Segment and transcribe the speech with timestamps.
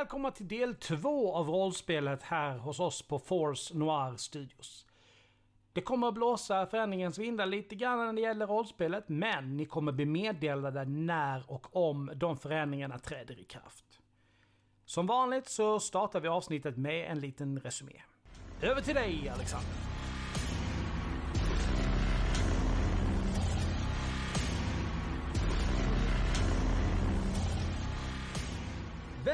[0.00, 4.86] Välkomna till del två av rollspelet här hos oss på Force Noir Studios.
[5.72, 9.92] Det kommer att blåsa förändringens vindar lite grann när det gäller rollspelet, men ni kommer
[9.92, 13.84] bli meddelade när och om de förändringarna träder i kraft.
[14.84, 18.02] Som vanligt så startar vi avsnittet med en liten resumé.
[18.62, 19.89] Över till dig Alexander!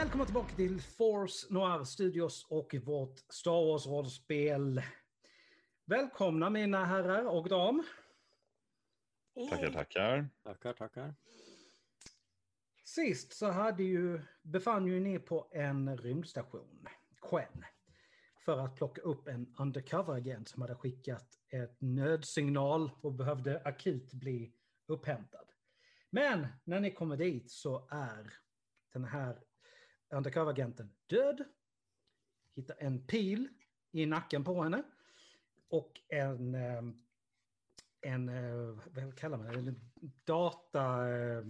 [0.07, 4.83] Välkomna tillbaka till Force Noir Studios och vårt Star Wars-rollspel.
[5.85, 7.83] Välkomna mina herrar och dam.
[9.51, 10.29] Tackar, tackar.
[10.43, 11.15] Tackar, tackar.
[12.85, 16.89] Sist så hade ju, befann ju ni på en rymdstation,
[17.31, 17.65] Quen,
[18.45, 24.53] för att plocka upp en undercover-agent som hade skickat ett nödsignal och behövde akut bli
[24.87, 25.53] upphämtad.
[26.11, 28.33] Men när ni kommer dit så är
[28.93, 29.43] den här
[30.11, 31.45] undercover-agenten död,
[32.55, 33.49] hittar en pil
[33.93, 34.83] i nacken på henne
[35.69, 36.83] och en, eh,
[38.01, 39.81] en eh, vad kallar man det, en
[40.25, 41.45] data, eh,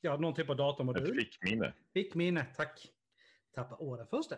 [0.00, 1.18] ja någon typ av datamodul.
[1.18, 1.72] Ett fickminne.
[1.92, 2.92] Fickminne, tack.
[3.54, 4.32] Tappa orden först.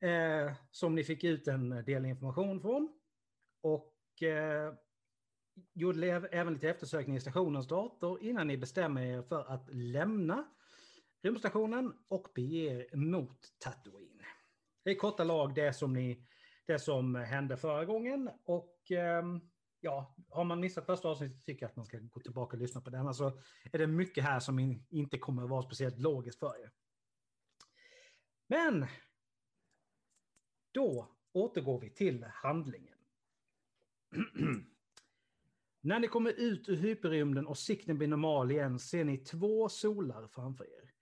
[0.00, 2.92] Eh, som ni fick ut en del information från.
[3.60, 4.74] Och eh,
[5.72, 10.44] gjorde även lite eftersökning i stationens dator innan ni bestämmer er för att lämna
[11.24, 14.22] rymdstationen och beger mot Tatooine.
[14.82, 16.26] Det är korta lag det som, ni,
[16.66, 19.40] det som hände förra gången och ehm,
[19.80, 22.80] ja, har man missat första avsnittet tycker jag att man ska gå tillbaka och lyssna
[22.80, 23.08] på den.
[23.08, 23.40] Alltså
[23.72, 26.70] är det mycket här som inte kommer att vara speciellt logiskt för er.
[28.46, 28.86] Men
[30.72, 32.98] då återgår vi till handlingen.
[35.80, 40.28] När ni kommer ut ur hyperrymden och sikten blir normal igen ser ni två solar
[40.28, 40.93] framför er.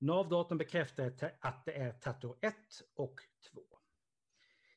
[0.00, 2.54] Navdatorn bekräftar att det är Tator 1
[2.94, 3.20] och
[3.52, 3.62] 2.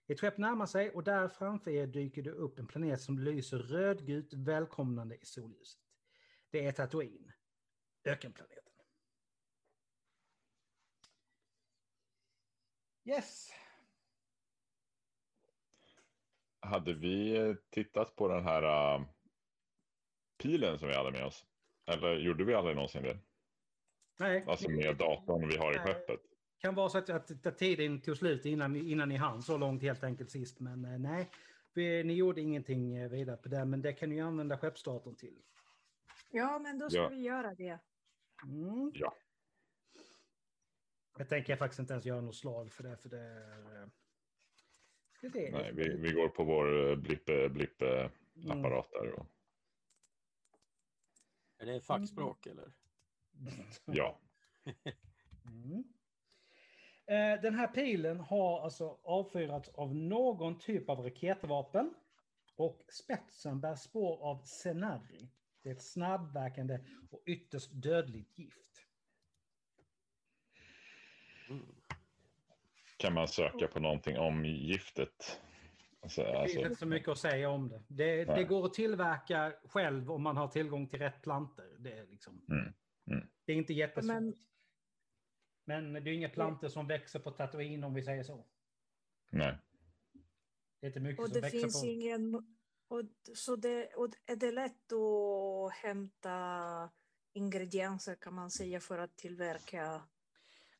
[0.07, 3.57] Ett skepp närmar sig och där framför er dyker det upp en planet som lyser
[3.57, 5.81] rödgult välkomnande i solljuset.
[6.49, 7.33] Det är Tatooine,
[8.03, 8.73] ökenplaneten.
[13.05, 13.49] Yes.
[16.59, 19.05] Hade vi tittat på den här uh,
[20.37, 21.45] pilen som vi hade med oss?
[21.85, 23.19] Eller gjorde vi aldrig någonsin det?
[24.23, 24.43] Nej.
[24.47, 26.19] Alltså med datorn vi har i skeppet.
[26.57, 29.81] kan vara så att, att, att tiden tog slut innan, innan ni hann så långt
[29.81, 30.59] helt enkelt sist.
[30.59, 31.29] Men eh, nej,
[31.73, 33.65] vi, ni gjorde ingenting eh, vidare på det.
[33.65, 35.41] Men det kan ni använda skeppsdatorn till.
[36.31, 37.09] Ja, men då ska Ja.
[37.09, 37.79] vi göra det.
[38.43, 38.91] Mm.
[38.95, 39.15] Ja.
[41.17, 42.97] Jag tänker faktiskt inte ens göra något slag för det.
[42.97, 43.87] För det är, eh.
[45.51, 48.61] Nej, vi, vi går på vår eh, blippe, blippe Mm.
[48.61, 48.73] där.
[48.73, 49.25] Och,
[51.57, 52.71] Är det fackspråk eller?
[53.85, 54.19] Ja,
[55.45, 55.83] Mm.
[57.05, 61.93] Eh, Den här pilen har alltså avfyrats av någon typ av raketvapen
[62.55, 65.29] och spetsen bär spår av Senari.
[65.61, 66.79] Det är ett snabbverkande
[67.11, 68.59] och ytterst dödligt gift.
[71.49, 71.65] Mm.
[72.97, 75.41] kan man söka på någonting om giftet?
[76.01, 77.83] Alltså, Det finns alltså, inte så mycket att säga om det.
[77.87, 81.75] Det, det går att tillverka själv om man har tillgång till rätt planter.
[81.79, 82.73] Det är, liksom, Mm,
[83.11, 83.27] mm.
[83.45, 84.05] Det är inte jättesvårt.
[84.15, 84.35] Men-
[85.65, 88.45] Men det är inga planter som växer på Tatooine om vi säger så.
[89.29, 89.57] nej.
[90.79, 91.87] Det är inte mycket Och som det växer finns på...
[91.87, 92.35] ingen...
[92.87, 93.03] Och,
[93.35, 96.89] så det, och är det lätt att hämta
[97.33, 100.01] ingredienser kan man säga för att tillverka?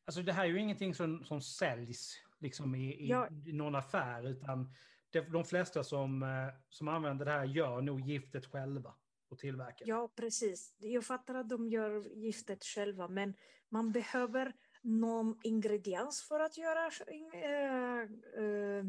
[0.04, 3.28] Alltså det här är ju ingenting som, som säljs liksom i, i, Ja.
[3.30, 4.72] någon affär, utan
[5.10, 8.94] det, de flesta som, eh, som använder det här gör nog giftet själva
[9.34, 9.86] och tillverkar.
[9.88, 10.74] Ja, precis.
[10.78, 13.34] Jag fattar att de gör giftet själva, men
[13.68, 14.52] man behöver
[14.82, 18.00] någon ingrediens för att göra äh,
[18.44, 18.84] äh,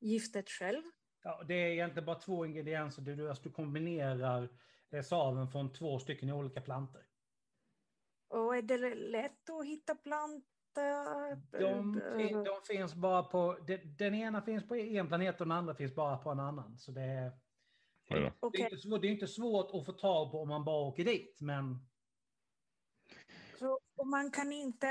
[0.00, 0.82] giftet själv.
[1.22, 3.02] Ja, det är egentligen bara två ingredienser.
[3.02, 4.48] Du, alltså, du kombinerar
[4.90, 7.02] eh, saven från två stycken olika plantor.
[8.28, 10.50] Och är det lätt att hitta plantor?
[11.58, 13.58] De, de finns bara på...
[13.66, 16.78] de- Den ena finns på en planet och den andra finns bara på en annan.
[16.78, 17.32] Så det är...
[18.10, 18.50] Oj då.
[18.50, 21.04] Det är, svårt, det är inte svårt att få tag på om man bara åker
[21.04, 21.78] dit, men
[23.58, 24.86] så och man kan inte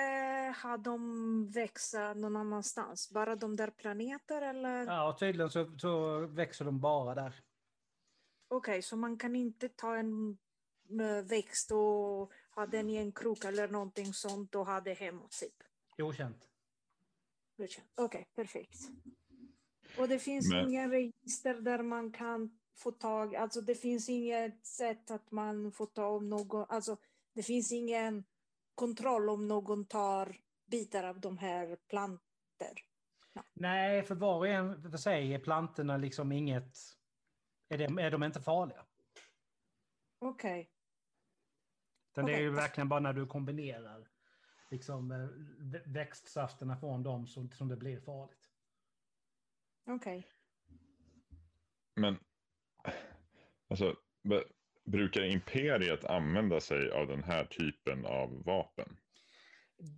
[0.64, 3.12] ha dem växa någon annanstans?
[3.14, 4.86] Bara de där planeter eller?
[4.86, 7.44] ja, tydligen så, så växer de bara där.
[8.48, 10.38] Okej, så man kan inte ta en
[11.02, 15.28] eh, växt och ha den i en krok eller någonting sånt och ha det hemma
[15.40, 15.56] typ?
[15.98, 16.46] Okänt.
[17.96, 18.80] Okej, perfekt.
[19.98, 24.66] Och det finns Men- ingen register där man kan få tag, alltså det finns inget
[24.66, 26.98] sätt att man får ta om någon, alltså
[27.34, 28.24] det finns ingen
[28.76, 32.80] kontroll om någon tar bitar av de här plantor.
[33.54, 36.78] Nej, för var och en för sig är plantorna liksom inget...
[37.70, 38.86] Är, det, är de inte farliga?
[40.20, 40.72] Okej.
[42.12, 44.08] Utan Det är ju verkligen bara när du kombinerar
[44.72, 45.18] liksom, eh,
[45.60, 48.50] vä- växtsafterna från dem som, som det blir farligt.
[49.88, 50.28] Okej.
[51.96, 52.20] Men
[53.70, 53.96] alltså,
[54.86, 58.98] brukar imperiet använda sig av den här typen av vapen?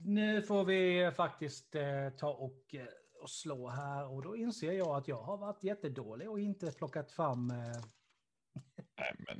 [0.05, 2.85] Nu får vi faktiskt eh, ta och, eh,
[3.21, 7.11] och slå här och då inser jag att jag har varit jättedålig och inte plockat
[7.11, 7.49] fram...
[7.49, 7.55] Eh,
[8.99, 9.39] Nej, men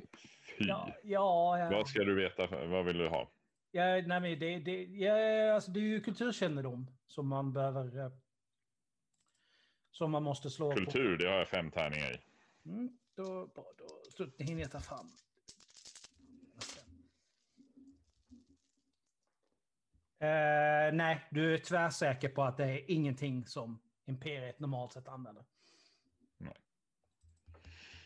[0.58, 0.64] fy.
[0.64, 2.66] ja, ja, ja, Vad ska du veta?
[2.66, 3.32] Vad vill du ha?
[3.70, 7.98] ja, nej, men det, det, ja, alltså det är ju kulturkännedom som man behöver...
[7.98, 8.12] Eh,
[9.90, 10.76] som man måste slå på.
[10.76, 12.18] Kultur, det har jag fem tärningar i.
[12.68, 15.06] Mm, då, bra, då, då hinner jag ta fram.
[20.18, 25.44] Eh, nej, du är tvärsäker på att det är ingenting som Imperiet normalt sett använder.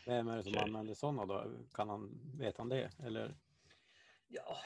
[0.07, 0.63] Vem är det som Okej.
[0.63, 1.51] använder sådana då?
[1.73, 2.89] Kan han, vet han det?
[2.99, 3.35] Eller?
[4.27, 4.57] Ja,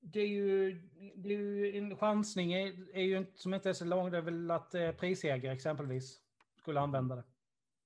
[0.00, 0.72] det är ju,
[1.16, 4.10] det är ju en chansning är, är ju inte, som inte är så lång.
[4.10, 6.20] Det är väl att eh, prisägare exempelvis
[6.60, 7.24] skulle använda det.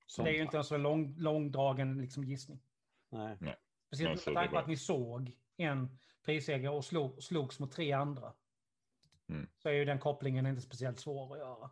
[0.06, 2.60] Så det är ju inte en så lång, långdragen liksom, gissning.
[3.08, 3.36] Nej.
[3.86, 7.92] Speciellt Alltså, med tanke på att ni såg en prisägare och slog, slogs mot tre
[7.92, 8.32] andra.
[9.28, 9.48] Mm.
[9.56, 11.70] Så är ju den kopplingen inte speciellt svår att göra.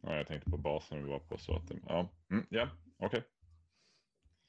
[0.00, 1.38] Ja, jag tänkte på basen vi var på.
[1.38, 2.68] Så att, ja, mm, ja
[2.98, 3.24] okej.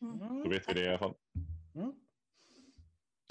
[0.01, 0.43] Mm.
[0.43, 1.15] Då vet vi det i alla fall.
[1.75, 1.93] Mm.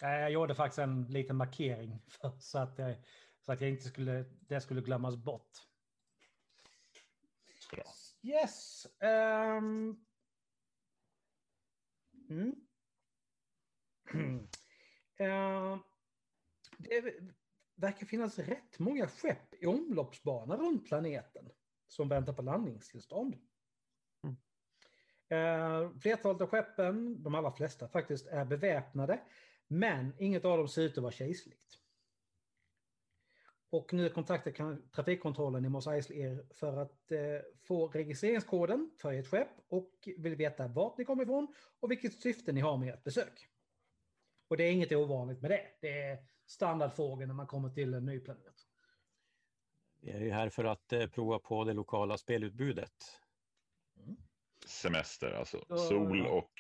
[0.01, 2.97] Jag gjorde faktiskt en liten markering för, så, att jag,
[3.41, 5.51] så att jag inte skulle, det skulle glömmas bort.
[8.27, 8.87] Yes.
[9.01, 9.97] ehm.
[12.31, 12.57] Mm.
[15.19, 15.79] Ehm,
[16.79, 17.15] det
[17.75, 21.51] verkar finnas rätt många skepp i omloppsbana runt planeten
[21.89, 23.37] som väntar på landningstillstånd.
[24.23, 24.37] Mm.
[25.29, 29.21] Eh, flertalet av skeppen, de allra flesta faktiskt, är beväpnade.
[29.69, 31.86] Men inget av dem ser ut att vara kejserligt.
[33.71, 37.19] Och nu kontaktar trafikkontrollen i Mos Eisley er för att eh,
[37.63, 42.53] få registreringskoden för ert skepp och vill veta vart ni kommer ifrån och vilket syfte
[42.53, 43.47] ni har med ert besök.
[44.49, 45.67] Och det är inget ovanligt med det.
[45.81, 48.55] Det är standardfrågor när man kommer till en ny planet.
[50.01, 52.93] Vi är ju här för att eh, prova på det lokala spelutbudet.
[54.67, 55.65] Semester, alltså.
[55.69, 56.51] Då- Sol och,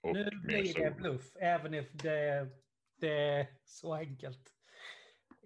[0.00, 0.94] och nu mer blir det sol.
[1.00, 2.48] bluff, även om det,
[2.96, 4.54] det är så enkelt.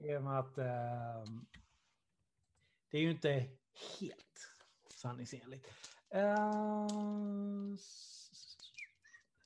[0.05, 1.47] Med att ehm,
[2.91, 3.49] det är ju inte
[4.01, 4.49] helt
[4.89, 5.67] sanningsenligt.
[6.15, 7.77] Uh,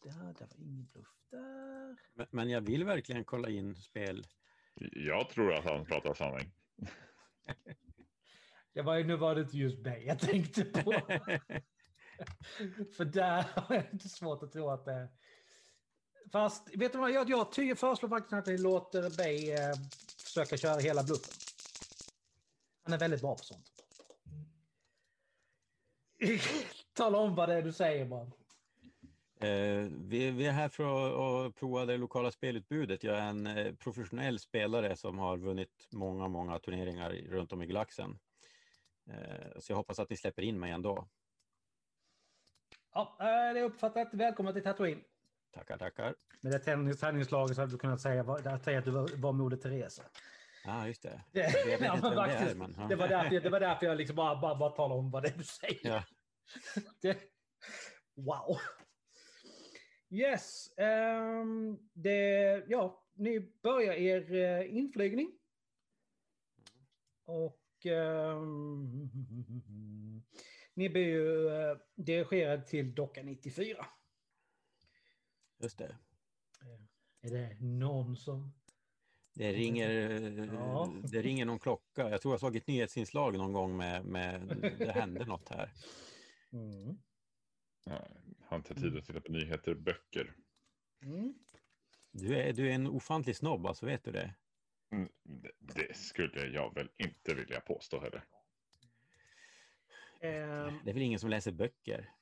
[0.03, 1.97] där, där var ingen bluff där.
[2.15, 4.25] Men, men jag vill verkligen kolla in spel.
[4.93, 6.53] Jag tror att han pratar sanning.
[8.73, 10.93] Det var, ju- nu var det inte just mig jag tänkte på.
[12.97, 15.09] För där har jag inte svårt att tro att det...
[16.33, 19.75] Fast vet du vad, jag, jag föreslår faktiskt att ni låter Bay eh,
[20.29, 21.35] försöka köra hela bluffen.
[22.85, 23.71] Han är väldigt bra på sånt.
[26.93, 28.31] Tala om vad det är du säger bara.
[29.41, 33.05] Eh, vi, vi är här för att, att prova det lokala spelutbudet.
[33.05, 37.67] Jag är en eh, professionell spelare som har vunnit många, många turneringar runt om i
[37.67, 38.19] galaxen.
[39.11, 41.09] Eh, så jag hoppas att ni släpper in mig ändå.
[42.95, 44.09] Ja, eh, det är uppfattat.
[44.13, 45.05] Välkommen till Tatooine.
[45.51, 46.15] Tackar, tackar.
[46.41, 49.33] Med det tändnings- tändningslaget så hade du kunnat säga, att säga att du var, var
[49.33, 50.03] Moder Teresa.
[50.65, 51.25] Ja, ah, just det.
[51.33, 54.71] Det, Jag ja, men är, var därför, det var därför jag liksom bara, bara, bara
[54.71, 55.81] talade om vad det är du säger.
[55.83, 56.05] Ja.
[57.03, 57.19] Det,
[58.17, 58.59] wow.
[60.11, 60.79] Yes.
[60.79, 65.33] ehm, det, ja, ni börjar er eh, inflygning.
[67.25, 69.11] Och ehm,
[70.75, 73.87] ni blir ju uh, dirigerade till docka 94.
[75.59, 75.97] Just det.
[77.21, 78.53] Är det någon som...
[79.35, 80.93] Det ringer, eh, Ja.
[81.13, 82.11] det ringer någon klocka.
[82.11, 84.41] Jag tror jag såg ett nyhetsinslag någon gång med, med
[84.79, 85.73] det hände något här.
[86.53, 86.99] Mm.
[88.41, 90.37] Har inte tid att titta på nyheter, böcker.
[91.03, 91.35] Mm.
[92.13, 94.35] Du är, du är en ofantlig snobb, alltså vet du det?
[94.93, 98.25] Mm, Det, det skulle jag väl inte vilja påstå heller.
[100.21, 102.13] Ehm, Det är väl ingen som läser böcker?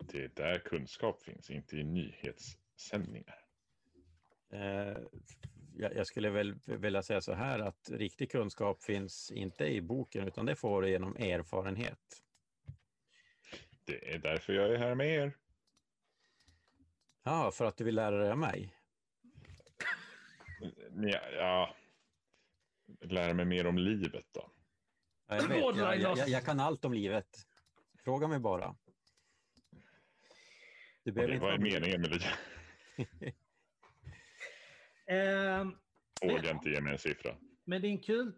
[0.00, 3.44] Det är där kunskap finns, inte i nyhetssändningar.
[4.52, 4.96] Eh,
[5.74, 10.28] jag, jag skulle väl vilja säga så här att riktig kunskap finns inte i boken
[10.28, 12.22] utan det får du genom erfarenhet.
[13.84, 15.36] Det är därför jag är här med er.
[17.22, 18.76] Ja, för att du vill lära dig av mig.
[20.96, 21.76] Ja, ja.
[23.00, 24.50] Lära mig mer om livet då.
[25.28, 27.46] Ja, Jag, vet, jag, jag, jag kan allt om livet.
[28.04, 28.76] Fråga mig bara.
[31.04, 33.34] Du behöver Okej, inte vad är meningen med livet?
[35.06, 35.76] Ehm,
[36.22, 37.36] Våga inte ge mig en siffra.
[37.64, 38.32] med din, kul,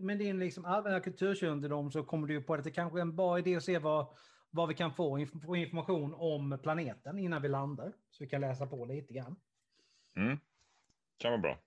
[0.00, 3.38] med din liksom allmänna kulturkännedom så kommer du på att det kanske är en bra
[3.38, 4.06] idé att se vad,
[4.50, 7.92] vad vi kan få inf- få information om planeten innan vi landar.
[8.10, 9.36] Så vi kan läsa på lite grann.
[10.16, 10.38] Mm.
[11.18, 11.58] Kan vara bra.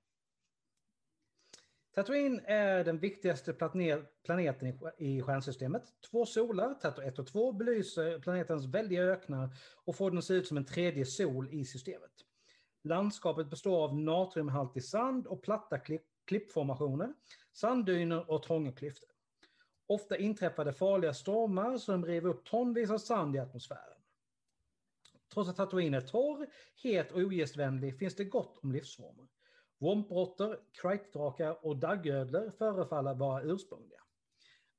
[1.96, 3.54] Tatooine är den viktigaste
[4.24, 5.84] planeten i, i stjärnsystemet.
[6.12, 9.50] Två solar, Tatooine 1 och 2, belyser planetens väldiga öknar
[9.86, 12.12] och får den att se ut som en tredje sol i systemet.
[12.84, 17.14] Landskapet består av natriumhaltig sand och platta klipp, klippformationer,
[17.54, 19.10] sanddyner och trånga klyftor.
[19.88, 24.02] Ofta inträffade farliga stormar som rev upp tonvis av sand i atmosfären.
[25.34, 26.48] Trots att Tatooine är torr,
[26.84, 29.28] het och ogästvänlig finns det gott om livsformer.
[29.82, 34.02] Wompråttor, krajtdrakar och daggödlor förefaller vara ursprungliga.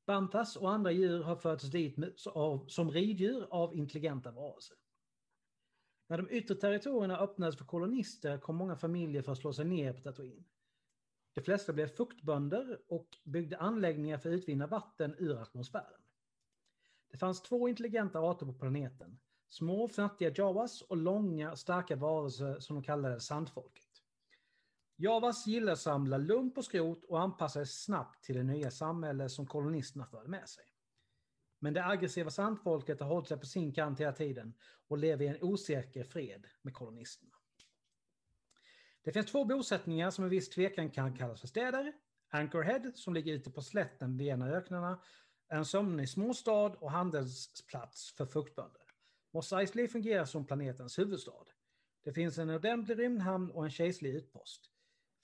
[0.06, 4.76] Bantas och andra djur har förts dit med, av, som riddjur av intelligenta varelser.
[6.08, 9.92] När de yttre territorierna öppnades för kolonister kom många familjer för att slå sig ner
[9.92, 10.44] på Tatooine.
[11.34, 16.02] De flesta blev fuktbönder och byggde anläggningar för att utvinna vatten ur atmosfären.
[17.10, 19.18] Det fanns två intelligenta arter på planeten.
[19.48, 23.81] Små fnattiga jawas och långa starka varelser som de kallade sandfolket.
[25.02, 29.28] Javas gillar att samla lump och skrot och anpassa sig snabbt till det nya samhälle
[29.28, 30.64] som kolonisterna förde med sig.
[31.58, 34.54] Men det aggressiva sandfolket har hållit sig på sin kant hela tiden
[34.88, 37.32] och lever i en osäker fred med kolonisterna.
[39.02, 41.92] Det finns två bosättningar som med viss tvekan kan kallas för städer.
[42.28, 45.02] Anchorhead, som ligger ute på slätten vid en av öknarna,
[45.48, 48.82] är en sömnig småstad och handelsplats för fruktbönder.
[49.32, 51.44] Mos Eisley fungerar som planetens huvudstad.
[52.04, 54.71] Det finns en ordentlig rymdhamn och en kejserlig utpost.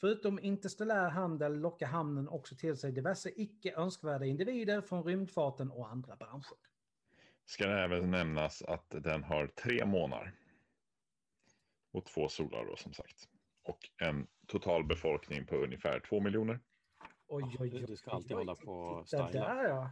[0.00, 5.90] Förutom interstellär handel lockar hamnen också till sig diverse icke önskvärda individer från rymdfarten och
[5.90, 6.56] andra branscher.
[7.44, 10.34] Ska det även nämnas att den har tre månar.
[11.92, 13.28] Och två solar då som sagt.
[13.62, 16.60] Och en total befolkning på ungefär två miljoner.
[17.26, 17.84] Oj, oj, oj.
[17.86, 19.30] Du ska alltid hålla på och styla.
[19.30, 19.90] där ja.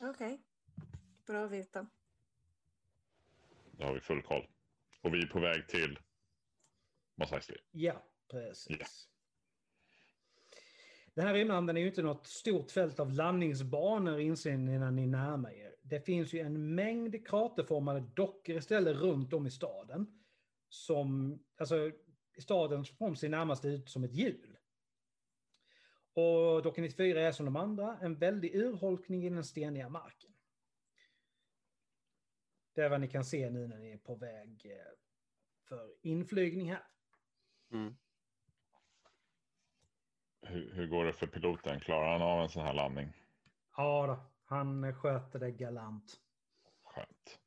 [0.00, 0.40] Okej.
[1.26, 1.86] Bra att veta.
[3.70, 4.46] Då har vi full koll.
[5.02, 5.98] Och vi är på väg till
[7.22, 7.58] Eisley.
[7.70, 8.76] Ja, precis.
[8.80, 8.86] Ja.
[11.14, 15.06] Den här rymdhamnen är ju inte något stort fält av landningsbanor inser ni när ni
[15.06, 15.74] närmar er.
[15.82, 20.22] Det finns ju en mängd kraterformade dockor istället runt om i staden.
[20.68, 21.92] Som, alltså,
[22.36, 24.58] i staden som ser närmast ut som ett hjul.
[26.12, 30.30] Och docka 94 är som de andra en väldig urholkning i den steniga marken.
[32.74, 34.92] Det är vad ni kan se nu när ni är på väg eh,
[35.68, 36.86] för inflygning här.
[37.72, 37.96] Mm.
[40.42, 41.80] Hur, hur går det för piloten?
[41.80, 43.12] Klarar han av en sån här landning?
[43.76, 46.20] Ja då, han sköter det galant.
[46.84, 47.38] Skönt.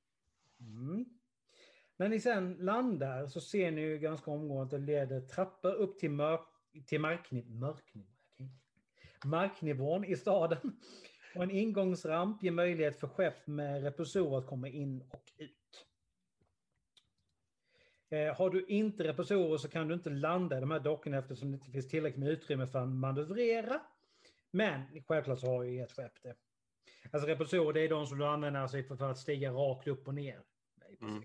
[0.59, 1.05] Mm.
[1.97, 5.99] När ni sen landar så ser ni ju ganska omgående att det leder trappor upp
[5.99, 6.41] till, mörk,
[6.87, 8.05] till markniv, mörkniv,
[9.25, 10.79] marknivån i staden.
[11.35, 15.58] Och en ingångsramp ger möjlighet för skepp med repulsorer att komma in och ut.
[18.09, 21.51] Eh, har du inte repulsorer så kan du inte landa i de här dockorna eftersom
[21.51, 23.81] det inte finns tillräckligt med utrymme för att manövrera.
[24.51, 26.35] Men självklart så har ju ett skepp det.
[27.11, 30.07] Alltså repulsorer det är de som du använder sig för, för att stiga rakt upp
[30.07, 30.43] och ner.
[31.01, 31.23] Mm.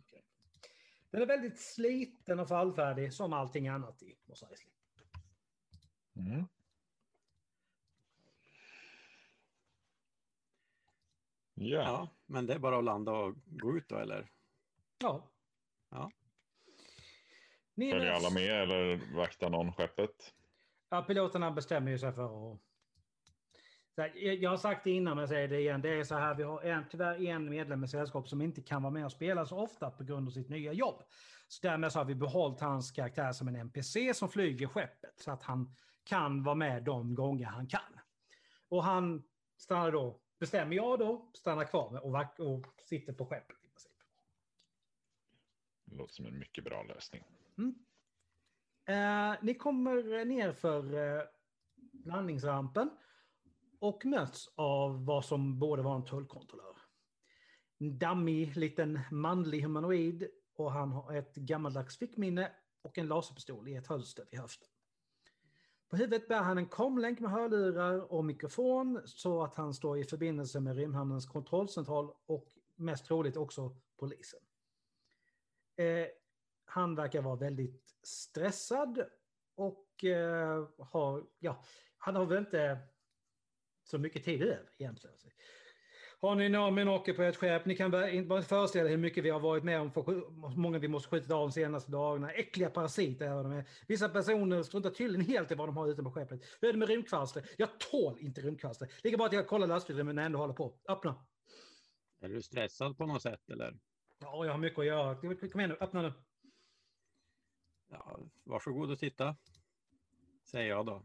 [1.10, 4.72] Den är väldigt sliten och fallfärdig som allting annat i Mos Eisley.
[6.16, 6.44] Mm.
[11.54, 11.82] Ja.
[11.82, 14.30] Ja, men det är bara att landa och gå ut då eller?
[14.98, 15.30] Ja.
[15.90, 16.10] Ja.
[17.74, 20.34] Ni Följer alla med eller vaktar någon skeppet?
[20.88, 22.60] Ja, piloterna bestämmer ju sig för att...
[23.96, 25.80] Här, jag- har sagt det innan men jag säger det igen.
[25.82, 28.82] Det är så här, vi har en, tyvärr en medlem i sällskap som inte kan
[28.82, 31.02] vara med och spela så ofta på grund av sitt nya jobb.
[31.48, 35.20] Så därmed så har vi behållit hans karaktär som en NPC som flyger skeppet.
[35.20, 38.00] Så att han kan vara med de gånger han kan.
[38.68, 39.22] Och han
[39.56, 43.92] stannar då, bestämmer jag då, stannar kvar och, och sitter på skeppet i princip.
[45.84, 47.24] Det låter som en mycket bra lösning.
[47.58, 47.75] Mm.
[48.87, 51.23] Eh, ni kommer ner för eh,
[52.04, 52.90] landningsrampen
[53.80, 56.76] och möts av vad som borde vara en tullkontrollör.
[57.78, 63.75] En dammig liten manlig humanoid och han har ett gammaldags fickminne och en laserpistol i
[63.75, 64.68] ett hölster vid höften.
[65.88, 70.04] På huvudet bär han en komlänk med hörlurar och mikrofon så att han står i
[70.04, 74.40] förbindelse med rymdhamnens kontrollcentral och mest troligt också polisen.
[75.76, 76.06] Eh,
[76.64, 79.04] han verkar vara väldigt stressad
[79.56, 81.64] och eh, har, ja,
[81.99, 82.78] han har väl inte
[83.85, 85.16] så mycket tid över egentligen.
[86.21, 89.30] Har ni någon åker på ett skepp, ni kan bara föreställa er hur mycket vi
[89.30, 92.33] har varit med om, för hur många vi måste skjuta av de senaste dagarna.
[92.33, 93.64] Äckliga parasiter är vad de är.
[93.88, 96.40] Vissa personer struntar tydligen helt i vad de har ute på skeppet.
[96.61, 97.50] Hur är det med rymdkvalster?
[97.59, 98.88] Jag tål inte rymdkvalster.
[99.02, 100.78] Lika bra att jag kollar lastutrymmet när jag ändå håller på.
[100.88, 101.26] Öppna!
[102.21, 103.78] Är du stressad på något sätt eller?
[104.21, 105.14] Ja, jag har mycket att göra.
[105.14, 106.12] Kom igen nu, öppna nu.
[107.94, 109.36] Ja, varsågod och titta.
[110.44, 111.02] Säger jag då.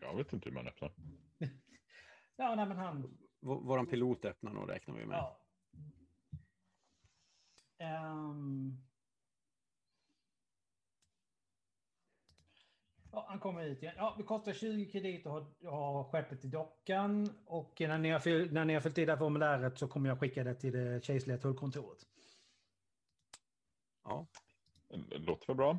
[0.00, 0.92] Jag vet inte hur man öppnar.
[2.36, 3.02] ja, nej men han...
[3.02, 3.08] V
[3.40, 5.16] våran pilot öppnar nog räknar vi med.
[5.16, 5.40] Ja.
[7.78, 8.82] Um...
[13.12, 13.94] Ja, han kommer hit igen.
[13.96, 17.30] Ja, det kostar 20 krediter att ha skeppet i dockan.
[17.46, 20.08] Och när ni, har fyllt, när ni har fyllt i det här formuläret så kommer
[20.08, 21.98] jag skicka det till det kejserliga tullkontoret.
[24.06, 24.26] Ja.
[24.88, 25.78] Det låter väl bra.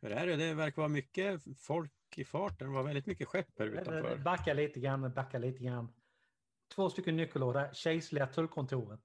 [0.00, 0.36] Hur är det?
[0.36, 2.68] Det verkar vara mycket folk i farten.
[2.68, 4.16] Det var väldigt mycket skepp här utanför.
[4.16, 5.92] Backa lite grann, backa lite grann.
[6.68, 9.00] Två stycken nyckelhål Kejserliga tullkontoret.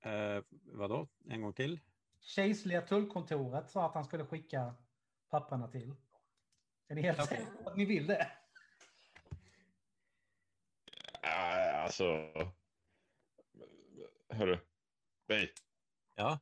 [0.00, 1.08] Eh, vadå?
[1.28, 1.80] En gång till?
[2.20, 4.74] Kejserliga tullkontoret sa att han skulle skicka
[5.30, 5.94] papperna till.
[6.88, 8.32] Är ni helt säkra på att ni vill det?
[11.22, 12.30] Alltså...
[14.28, 14.58] Hörru.
[15.28, 15.52] Hej.
[16.16, 16.38] Ja?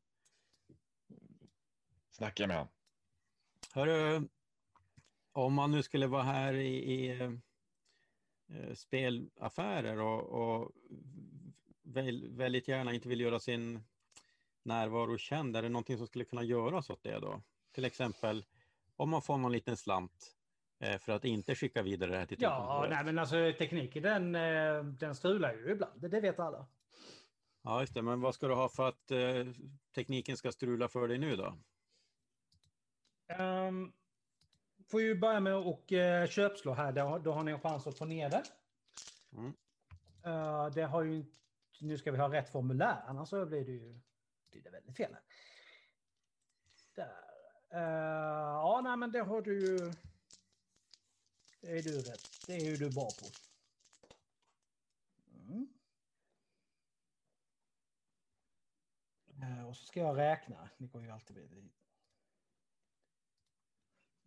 [2.10, 2.68] Snacka med han.
[3.72, 4.28] Hörru,
[5.32, 7.20] om man nu skulle vara här i, i
[8.48, 10.72] eh, spelaffärer och, och
[11.82, 13.84] väl, väldigt gärna inte vill göra sin
[14.62, 17.42] närvaro känd, är det någonting som skulle kunna göras åt det då?
[17.72, 18.44] Till exempel
[18.96, 20.36] om man får någon liten slant
[20.80, 24.34] eh, för att inte skicka vidare det här till Ja, nej, men alltså tekniken den,
[24.34, 26.66] eh, den strular ju ibland, det vet alla.
[27.66, 29.46] Ja, just det, men vad ska du ha för att eh,
[29.94, 31.58] tekniken ska strula för dig nu då?
[33.38, 33.92] Um,
[34.90, 37.98] får ju börja med att uh, köpslå här, då, då har ni en chans att
[37.98, 38.42] få ner det.
[39.32, 39.52] Mm.
[40.26, 41.24] Uh, det har ju
[41.80, 44.00] nu ska vi ha rätt formulär, annars så blir det ju
[44.50, 45.16] blir det väldigt fel.
[46.94, 47.04] Där.
[47.74, 47.80] Uh,
[48.62, 49.92] ja, nej, men det har du ju.
[51.60, 52.46] Det är du rätt.
[52.46, 53.26] Det är ju du bra på.
[55.48, 55.68] Mm.
[59.35, 59.35] Uh,
[59.68, 60.68] och så ska jag räkna.
[60.76, 61.70] Ni går ju alltid bli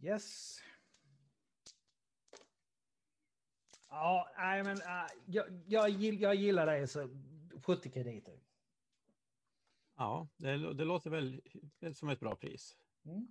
[0.01, 0.59] Yes.
[3.89, 7.09] Ja, nej men uh, jag, jag, jag gillar det så
[7.63, 8.39] 70 krediter.
[9.95, 11.41] Ja, det, det låter väl
[11.93, 12.77] som ett bra pris.
[13.05, 13.27] Mm.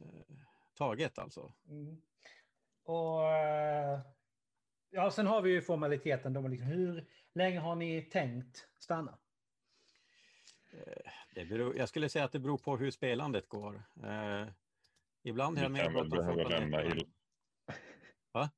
[0.00, 0.38] Uh,
[0.74, 1.52] taget alltså.
[1.68, 2.02] Mm.
[2.82, 3.20] Och
[4.90, 6.32] ja, sen har vi ju formaliteten.
[6.32, 9.18] Då, liksom, hur länge har ni tänkt stanna?
[11.34, 13.82] Det beror, jag skulle säga att det beror på hur spelandet går.
[15.22, 17.04] Ibland har jag med att behöva lämna illa.
[18.32, 18.50] Va?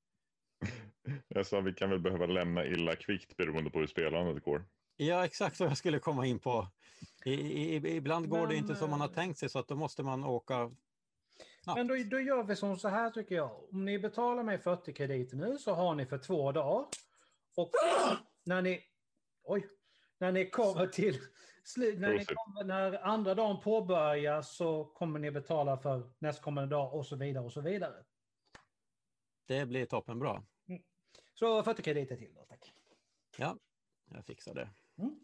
[1.29, 4.65] Jag sa vi kan väl behöva lämna illa kvickt beroende på hur spelandet går.
[4.97, 6.69] Ja, exakt vad jag skulle komma in på.
[7.25, 9.77] I, i, ibland går Men, det inte som man har tänkt sig så att då
[9.77, 10.71] måste man åka
[11.67, 11.79] Snabbt.
[11.79, 13.51] Men då, då gör vi som så här tycker jag.
[13.73, 16.87] Om ni betalar mig 40 krediter nu så har ni för två dagar.
[17.57, 17.71] Och
[18.45, 18.85] när ni,
[19.43, 19.69] oj,
[20.19, 21.21] när ni kommer till
[21.77, 27.07] när, ni kommer, när andra dagen påbörjas så kommer ni betala för nästkommande dag och
[27.07, 28.05] så vidare och så vidare.
[29.47, 30.43] Det blir toppenbra.
[30.69, 30.83] Mm.
[31.35, 32.73] Så 40 krediter till då, tack.
[33.37, 33.59] Ja,
[34.11, 34.71] jag fixar det.
[34.99, 35.21] Mm.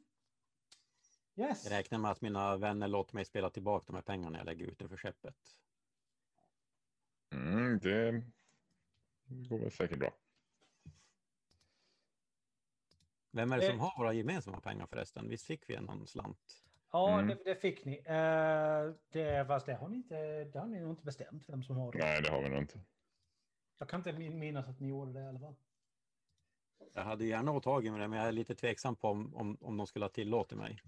[1.36, 1.64] Yes.
[1.64, 4.66] Jag räknar med att mina vänner låter mig spela tillbaka de här pengarna jag lägger
[4.66, 5.36] ut för skeppet.
[7.30, 8.22] Mm, det
[9.48, 10.14] går väl säkert bra.
[13.32, 15.28] Vem är det som har våra gemensamma pengar förresten?
[15.28, 16.62] Visst fick vi någon slant?
[16.92, 17.28] Ja, mm.
[17.28, 17.98] det, det, fick ni.
[17.98, 21.76] Uh, det, fast det har ni inte, det har ni nog inte bestämt vem som
[21.76, 21.98] har det.
[21.98, 22.80] Nej, det har vi nog inte.
[23.78, 25.54] Jag kan inte minnas att ni gjorde det i alla fall.
[26.94, 29.76] Jag hade gärna åtagit mig det, men jag är lite tveksam på om, om, om
[29.76, 30.80] de skulle ha tillåtit mig.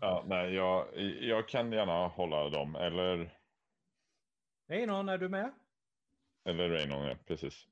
[0.00, 3.38] Ja, nej, jag, jag kan gärna hålla dem, eller...
[4.66, 5.52] Reinon, är du med?
[6.44, 7.66] Eller Reinon, ja, precis.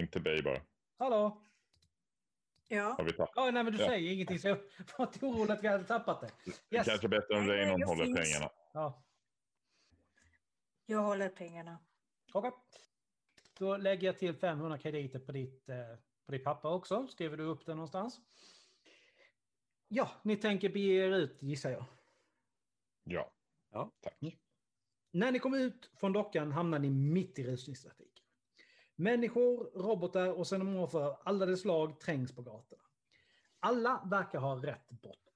[0.00, 0.60] Inte Bay bara.
[0.98, 1.42] Hallå?
[2.72, 2.94] Ja.
[2.98, 3.32] Har vi tappat?
[3.34, 3.88] Ja, nej, men du ja.
[3.88, 4.58] säger ingenting så jag
[4.98, 6.52] var inte orolig att vi hade tappat det.
[6.76, 6.86] Yes.
[6.86, 8.20] Kanske bättre om Reinon håller finns.
[8.20, 8.50] pengarna.
[8.72, 9.02] Ja.
[10.86, 11.78] Jag håller pengarna.
[12.32, 12.48] Okej.
[12.48, 12.60] Okay.
[13.58, 15.76] Då lägger jag till 500 krediter på ditt, eh,
[16.26, 17.06] på ditt papper också.
[17.06, 18.20] Skriver du upp det någonstans?
[19.88, 21.84] Ja, ni tänker bege er ut gissar jag.
[23.04, 23.32] Ja.
[23.70, 23.92] Ja.
[24.00, 24.16] Tack.
[25.10, 28.11] När ni kommer ut från dockan hamnar ni mitt i rusningstrafiken.
[29.02, 32.82] Människor, robotar och xenomorfer av alla dess slag trängs på gatorna.
[33.60, 35.32] Alla verkar ha rätt botten.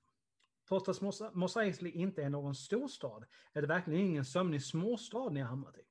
[0.69, 5.29] Trots att Mos- Mos Eisley inte är någon storstad är det verkligen ingen sömnig småstad
[5.29, 5.83] ni har hamnat i.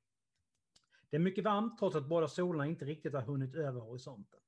[1.10, 4.40] Det är mycket varmt trots att båda solarna inte riktigt har hunnit över horisonten.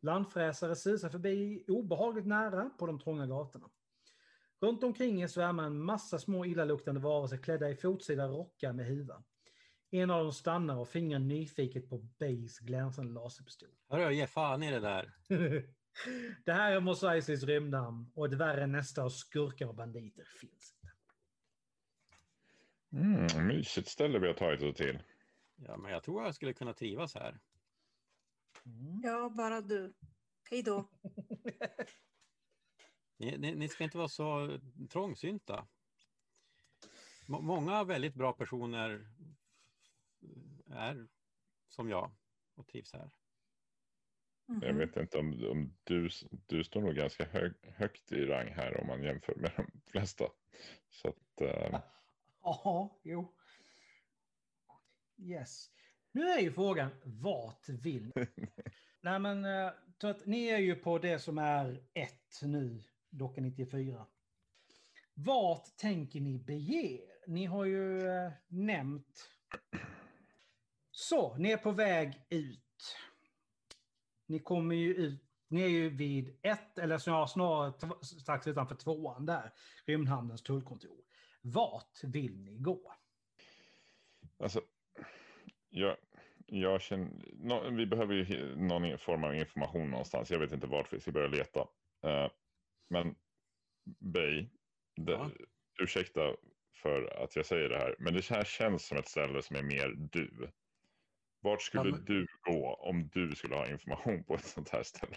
[0.00, 3.70] Landfräsare susar förbi obehagligt nära på de trånga gatorna.
[4.60, 9.22] Runt omkring er svärmar en massa små illaluktande varelser klädda i fotsida rockar med huva.
[9.90, 13.68] En av dem stannar och fingrar nyfiket på Bays glänsande laserpistol.
[13.88, 15.14] Hörru, ge fan i det där.
[16.44, 20.74] det här är Mos Eisleys rymdnamn och ett värre nästa av skurkar och banditer finns
[20.74, 20.94] inte.
[22.92, 25.02] Mm, mysigt ställe vi har tagit oss till.
[25.56, 27.40] Ja, men jag tror jag skulle kunna trivas här.
[28.66, 29.00] Mm.
[29.02, 29.94] Ja, bara du.
[30.50, 30.90] Hej då.
[33.20, 34.58] Ni, ni, ni ska inte vara så
[34.90, 35.66] trångsynta.
[37.26, 39.08] Må- Många väldigt bra personer
[40.72, 41.08] är
[41.68, 42.10] som jag
[42.54, 43.10] och trivs här.
[44.46, 44.78] Jag Mhm.
[44.78, 46.08] vet inte om, om du,
[46.46, 50.24] du står nog ganska hög, högt i rang här om man jämför med de flesta.
[50.90, 51.80] Så att, eh,
[52.42, 53.34] Ja, jo.
[55.18, 55.70] Yes.
[56.12, 58.26] Nu är ju frågan, vart vill ni?
[59.00, 63.40] Nej men, eh, så att ni är ju på det som är ett nu, Docka
[63.40, 64.06] 94.
[65.14, 67.00] Vart tänker ni bege?
[67.26, 69.30] Ni har ju eh, nämnt...
[71.08, 72.96] Så, ni är på väg ut.
[74.26, 79.26] Ni kommer ju ut, ni är ju vid ett, eller snarare, snarare strax utanför tvåan
[79.26, 79.52] där,
[79.86, 80.96] Rymdhamnens tullkontor.
[81.42, 82.94] Vart vill ni gå?
[84.38, 84.62] alltså,
[85.68, 85.96] jag,
[86.46, 90.30] jag känner, nå- vi behöver ju någon form av information någonstans.
[90.30, 91.60] Jag vet inte vart vi ska börja leta.
[92.04, 92.30] Eh,
[92.88, 93.14] men
[94.00, 94.48] Bay,
[94.96, 95.30] det, Ja.
[95.82, 96.36] ursäkta
[96.74, 99.62] för att jag säger det här, men det här känns som ett ställe som är
[99.62, 100.50] mer du.
[101.40, 104.82] Vart skulle Ja, men- du gå om du skulle ha information på ett sånt här
[104.82, 105.16] ställe?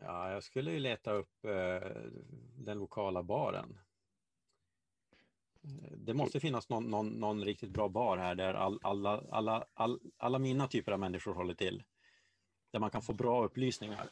[0.00, 1.90] Ja, jag skulle ju leta upp eh,
[2.56, 3.78] den lokala baren.
[5.96, 10.00] Det måste finnas någon, någon, någon riktigt bra bar här där all, alla, alla, all,
[10.16, 11.84] alla mina typer av människor håller till.
[12.72, 14.08] Där man kan få bra upplysningar.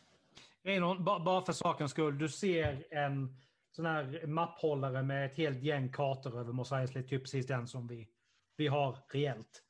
[0.63, 3.37] Reinhold, ba- bara för sakens skull, du ser en
[3.71, 7.87] sån här mapphållare med ett helt gäng kartor över Mos Eisley, typ precis den som
[7.87, 8.09] vi,
[8.57, 9.63] vi har reellt.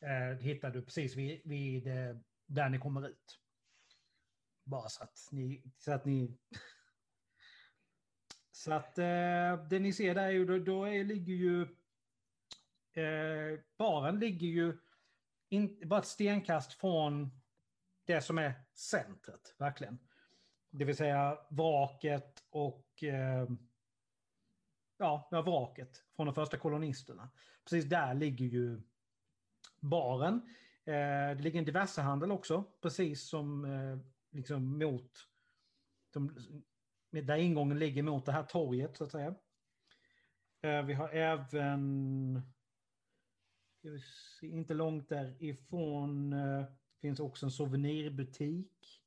[0.00, 3.40] Eh, hittar du precis vid, vid eh, där ni kommer ut.
[4.64, 5.62] Bara så att ni...
[5.78, 6.38] Så att, ni...
[8.52, 11.62] så att eh, det ni ser där är ju, då, då är, ligger ju...
[13.02, 14.78] Eh, baren ligger ju
[15.48, 17.40] in, bara ett stenkast från
[18.04, 19.98] det som är centret, verkligen.
[20.70, 23.48] Det vill säga vraket och eh,
[24.98, 27.30] ja, ja, vraket från de första kolonisterna.
[27.64, 28.82] Precis där ligger ju
[29.84, 30.34] baren.
[30.84, 33.98] Eh, det ligger en diversehandel också, precis som eh,
[34.30, 35.10] liksom mot
[36.12, 36.36] de,
[37.10, 39.34] där ingången ligger mot det här torget så att säga.
[40.62, 42.42] Eh, vi har även,
[44.40, 46.64] se, inte långt därifrån, eh,
[47.00, 49.00] finns också en souvenirbutik.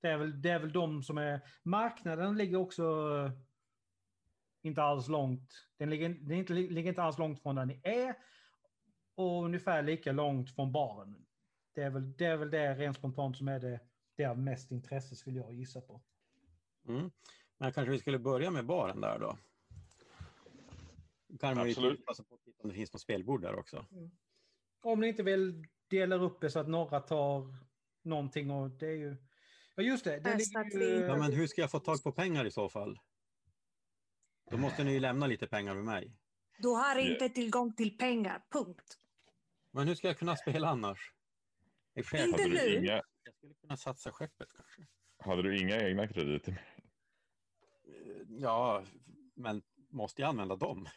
[0.00, 1.40] Det är, väl, det är väl de som är...
[1.62, 2.84] Marknaden ligger också
[3.16, 3.32] eh,
[4.62, 5.68] inte alls långt.
[5.76, 8.14] Den ligger, den inte, ligger inte alls långt från där ni är.
[9.20, 11.26] Och ungefär lika långt från baren.
[11.74, 13.80] Det är väl det, är väl det rent spontant som är det,
[14.16, 16.02] det av mest intresse skulle jag gissa på.
[16.88, 17.10] Mm.
[17.58, 19.38] Men kanske vi skulle börja med baren där då.
[21.40, 22.06] Kan man ju Absolut.
[22.06, 23.86] passa på att titta om det finns något spelbord där också.
[24.82, 27.54] Om ni inte vill dela upp det så att några tar
[28.02, 29.16] någonting och det är ju...
[29.74, 31.00] Ja just det, det ju...
[31.00, 32.98] Ja, men hur ska jag få tag på pengar i så fall?
[34.50, 36.16] Då måste ni ju lämna lite pengar med mig.
[36.58, 38.99] Du har inte tillgång till pengar, punkt.
[39.70, 41.12] Men hur ska jag kunna spela annars?
[41.94, 42.76] I Inte nu.
[42.76, 42.92] inga,
[43.24, 44.86] jag skulle kunna satsa skeppet kanske.
[45.18, 46.52] hade du inga egna krediter?
[46.52, 48.84] Eh, Ja,
[49.34, 50.88] men måste jag använda dem?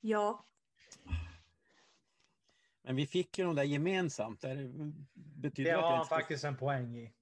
[0.00, 0.46] Ja,
[2.82, 4.40] Men vi fick ju de där gemensamt.
[4.40, 4.70] Det
[5.14, 7.12] betyder Det att har han faktiskt en poäng i.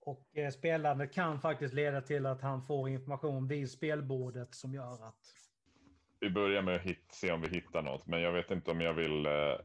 [0.00, 5.04] Och eh, spelande kan faktiskt leda till att han får information vid spelbordet som gör
[5.08, 5.34] att...
[6.20, 8.80] Vi börjar med att hit, se om vi hittar något, men jag vet inte om
[8.80, 9.26] jag vill.
[9.26, 9.58] Eh,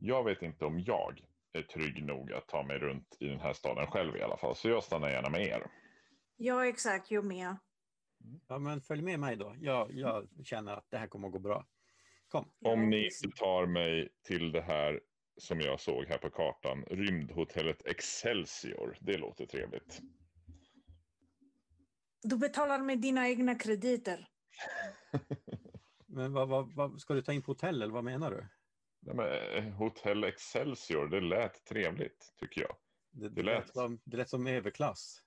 [0.00, 1.20] jag vet inte om jag
[1.52, 4.56] är trygg nog att ta mig runt i den här staden själv i alla fall,
[4.56, 5.66] så jag stannar gärna med er.
[6.36, 7.56] ja exakt, jag med.
[8.48, 9.56] Ja, men följ med mig då.
[9.60, 11.66] Jag, jag känner att det här kommer att gå bra.
[12.28, 12.52] Kom.
[12.64, 15.00] Om ni tar mig till det här
[15.36, 18.96] som jag såg här på kartan, rymdhotellet Excelsior.
[19.00, 20.00] Det låter trevligt.
[22.22, 24.28] Du betalar med dina egna krediter.
[26.06, 28.46] Men vad, vad, vad, ska du ta in på hotell eller vad menar du?
[29.00, 32.76] Nej, men, eh, Hotell Excelsior, det lät trevligt tycker jag.
[33.10, 35.22] Det, Det det, lät- som, det lät som överklass.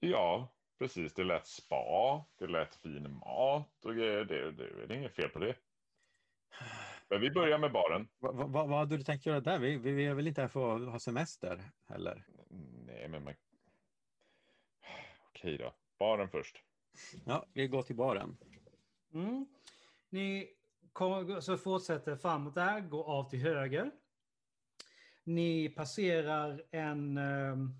[0.00, 1.14] Ja, precis.
[1.14, 4.24] Det lät spa, det lät fin mat och grejer.
[4.24, 5.56] Det, det, det är inget fel på det.
[7.08, 8.08] Men vi börjar med baren.
[8.18, 9.58] Va, va, va, vad hade du tänkt göra där?
[9.58, 12.26] Vi, vi, vi är väl inte här för att ha semester heller?
[12.86, 13.34] Nej, men man...
[15.28, 15.74] Okej då.
[15.98, 16.64] Baren först.
[17.24, 18.36] Ja, vi går till baren.
[19.12, 19.46] Mm.
[20.08, 20.50] Ni
[21.40, 23.90] så fortsätter framåt där, går av till höger.
[25.24, 27.74] Ni passerar en, ehm,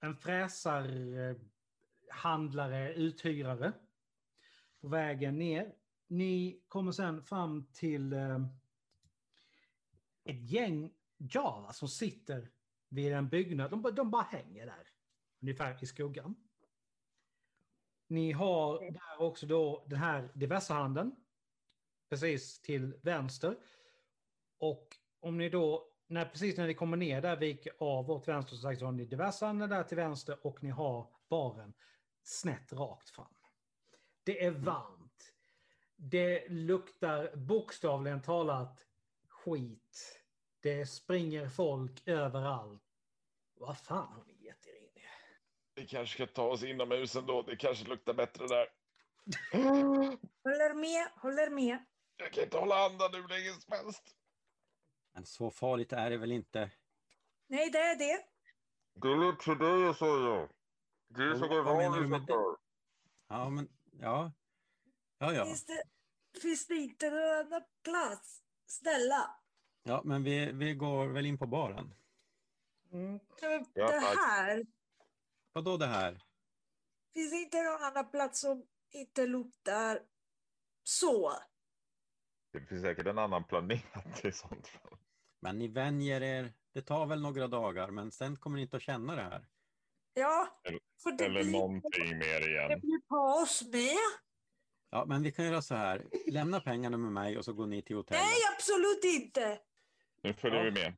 [0.00, 3.72] en fräsarhandlare, uthyrare
[4.80, 5.74] på vägen ner.
[6.06, 8.46] Ni kommer sen fram till ehm,
[10.24, 12.48] ett gäng Java som sitter
[12.88, 13.70] vid en byggnad.
[13.70, 14.88] De, de bara hänger där,
[15.40, 16.45] ungefär i skuggan.
[18.08, 21.16] Ni har där också då den här diversehandeln
[22.08, 23.56] precis till vänster.
[24.58, 28.56] Och om ni då, när, precis när ni kommer ner där, viker av åt vänster
[28.56, 31.74] så sagt, så har ni diversehandeln där till vänster och ni har baren
[32.22, 33.34] snett rakt fram.
[34.24, 35.32] Det är varmt.
[35.96, 38.86] Det luktar bokstavligen talat
[39.28, 40.22] skit.
[40.60, 42.82] Det springer folk överallt.
[43.54, 45.06] Vad fan har ni gett er in i?
[45.76, 47.42] Vi kanske ska ta oss inomhus ändå.
[47.42, 48.66] Det kanske luktar bättre där.
[50.42, 51.84] Håller med, håller med.
[52.16, 54.02] Jag kan inte hålla andan hur länge som helst.
[55.14, 56.70] Men så farligt är det väl inte?
[57.46, 58.24] Nej, det är det.
[58.94, 60.48] Det är lite för dig jag säger.
[61.08, 62.26] Det är Vad- vad menar du med det?
[62.26, 62.56] för.
[63.28, 64.32] Ja, men ja.
[65.18, 65.44] Ja, ja.
[65.44, 65.82] Finns, det,
[66.42, 68.42] finns det inte någon annan plats?
[68.66, 69.40] Snälla.
[69.82, 71.94] Ja, men vi, vi går väl in på baren.
[72.92, 73.18] Mm.
[73.74, 74.66] Det här,
[75.56, 76.22] Vad då det här?
[77.14, 80.00] finns det inte någon annan plats som inte luktar
[80.84, 81.32] så?
[82.52, 84.98] Det finns säkert en annan planet i sånt fall.
[85.40, 86.52] Men ni vänjer er.
[86.72, 89.46] Det tar väl några dagar, men sen kommer ni inte att känna det här.
[90.14, 92.80] Ja, Eller- för det Eller blir, någonting mer det igen.
[92.80, 93.96] blir på oss med.
[94.90, 96.06] Ja, men vi kan göra så här.
[96.26, 98.22] Lämna pengarna med mig och så går ni till hotellet.
[98.22, 99.58] Nej, absolut inte.
[100.22, 100.64] Nu följer Ja.
[100.64, 100.94] vi med.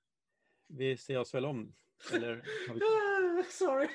[0.66, 1.74] Vi ser oss väl om.
[2.12, 2.34] Eller
[2.68, 2.74] har
[3.36, 3.44] vi...
[3.50, 3.88] Sorry.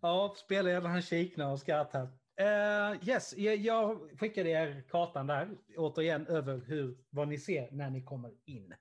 [0.00, 2.02] Ja, spelledaren han kiknar och skrattar.
[2.40, 8.02] Uh, yes, jag, skickade er kartan där, återigen över hur, vad ni ser när ni
[8.02, 8.74] kommer in.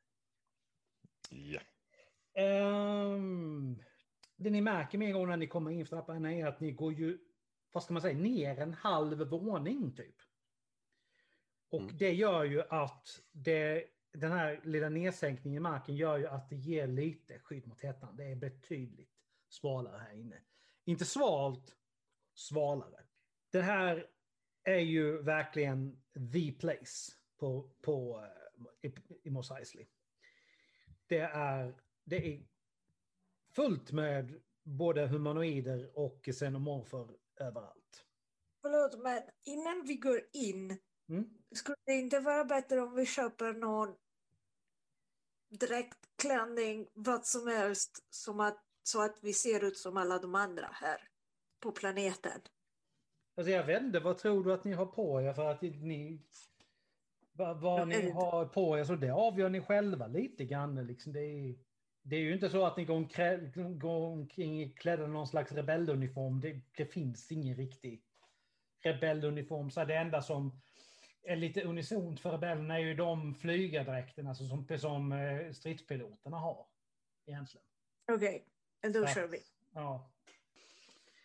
[1.29, 1.59] Ja.
[2.33, 3.83] Ehm,
[4.35, 6.71] det ni märker med en gång när ni kommer in för trappan är att ni
[6.71, 7.19] går ju,
[7.71, 10.15] vad ska man säga, ner en halv våning typ.
[11.71, 11.97] Och Mm.
[11.97, 16.55] det gör ju att det, den här lilla nedsänkningen i marken gör ju att det
[16.55, 18.15] ger lite skydd mot hettan.
[18.15, 19.12] Det är betydligt
[19.53, 20.41] svalare här inne.
[20.85, 21.75] Inte svalt,
[22.33, 23.03] svalare.
[23.51, 24.09] Det här
[24.63, 26.01] är ju verkligen
[26.33, 28.25] the place på, på,
[28.83, 29.87] eh, i, i Mos Eisley.
[31.07, 32.45] Det är, det är
[33.55, 38.05] fullt med både humanoider och xenomorfer överallt.
[38.61, 41.29] Förlåt, men innan vi går in, Mm.
[41.55, 43.95] skulle det inte vara bättre om vi köper någon
[45.49, 50.69] dräktklänning, vad som helst, som att, så att vi ser ut som alla de andra
[50.71, 51.09] här
[51.59, 52.41] på planeten?
[53.35, 56.21] Alltså jag vet inte, vad tror du att ni har på er för att ni...
[57.35, 60.87] Vad, vad ni har på er, så det avgör ni själva lite grann.
[60.87, 61.13] Liksom.
[61.13, 61.55] Det, är,
[62.01, 65.51] det är ju inte så att ni går, omkrä- går omkring klädda i någon slags
[65.51, 66.41] rebelluniform.
[66.41, 68.03] Det, det finns ingen riktig
[68.79, 69.71] rebelluniform.
[69.71, 70.61] Så det enda som
[71.23, 76.65] är lite unisont för rebellerna är ju de flygardräkterna alltså som, som eh, stridspiloterna har.
[77.25, 77.65] Egentligen.
[78.11, 78.45] Okej,
[78.91, 79.07] då Ja.
[79.07, 79.39] kör vi.
[79.73, 80.11] Ja.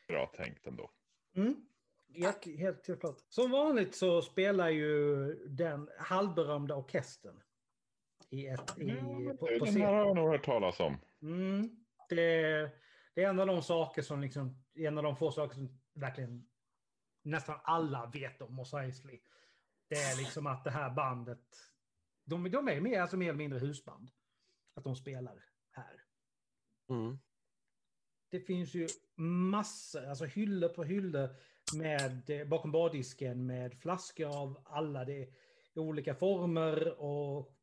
[0.09, 0.91] Bra tänkt ändå.
[1.35, 1.67] Mm.
[2.15, 3.17] Helt, helt, helt klart.
[3.29, 7.43] Som vanligt så spelar ju den halvberömda orkestern
[8.31, 8.91] i ett, i,
[9.39, 10.97] på, på Den här har jag nog hört talas om.
[11.23, 11.85] Mm.
[12.09, 12.51] Det,
[13.15, 16.49] det är en av de saker som liksom, en av de få saker som verkligen
[17.23, 19.21] nästan alla vet om Mos Eisley.
[19.89, 21.45] Det är liksom att det här bandet,
[22.25, 24.11] de, de är mer, alltså mer eller mindre husband.
[24.75, 26.05] Att de spelar här.
[26.91, 27.19] Mm.
[28.31, 28.89] Det finns ju
[29.51, 31.29] massor, alltså hyllor på hyllor
[31.77, 35.29] med, eh, bakom bardisken med flaskor av alla de
[35.75, 37.55] olika former och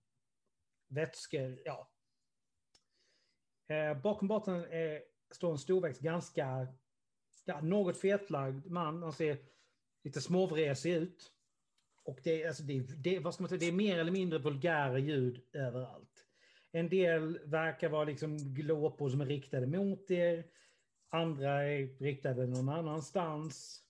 [0.87, 1.59] vätskor.
[1.65, 1.91] Ja.
[3.67, 4.65] Eh, bakom baren
[5.31, 6.67] står en storväxt, ganska
[7.45, 9.03] ja, något fetlagd man.
[9.03, 9.37] Han ser
[10.03, 11.31] lite småvresig ut.
[12.03, 14.99] Och det, alltså det, det, vad ska man säga, det är mer eller mindre vulgära
[14.99, 16.14] ljud överallt.
[16.75, 20.45] En del verkar vara liksom glåpor som är riktade mot er.
[21.09, 23.81] Andra är riktade någon annanstans.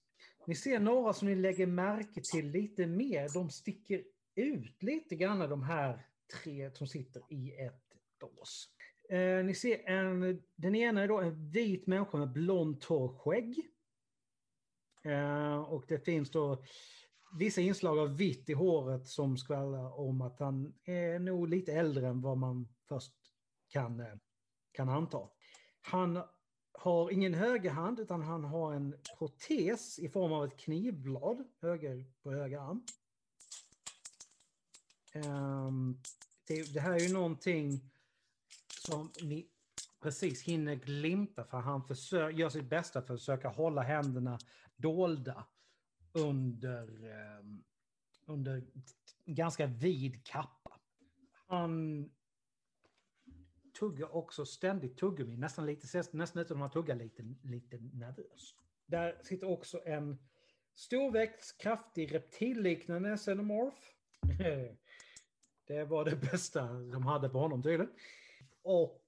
[0.47, 3.29] Ni ser några som ni lägger märke till lite mer.
[3.33, 4.03] De sticker
[4.35, 6.05] ut lite grann de här
[6.43, 7.83] tre som sitter i ett
[8.19, 8.69] bås.
[9.09, 13.21] Eh, ni ser en, den ena är då en vit människa med blont hår och
[13.21, 13.69] skägg.
[15.03, 16.63] Eh, och det finns då
[17.33, 22.07] vissa inslag av vitt i håret som skvallrar om att han är nog lite äldre
[22.07, 23.13] än vad man först
[23.67, 24.15] kan, eh,
[24.71, 25.29] kan anta.
[25.81, 26.23] Han
[26.73, 32.31] har ingen högerhand utan han har en protes i form av ett knivblad höger, på
[32.31, 32.83] höger arm.
[35.15, 36.01] Um,
[36.47, 37.91] det, det, här är ju någonting
[38.87, 39.47] som ni
[40.01, 44.39] precis hinner glimta för han försöker, gör sitt bästa för att försöka hålla händerna
[44.75, 45.45] dolda
[46.15, 47.63] under, ehm,
[48.25, 48.63] under
[49.25, 50.79] ganska vid kappa.
[51.47, 52.09] Han
[53.79, 58.55] tuggar också ständigt tuggummi, nästan lite, nästan utan att han tuggar lite, lite nervöst.
[58.85, 60.17] Där sitter också en
[60.75, 63.81] storväxt, kraftig reptilliknande xenomorph.
[65.67, 67.93] Det var det bästa de hade på honom tydligen.
[68.61, 69.03] Och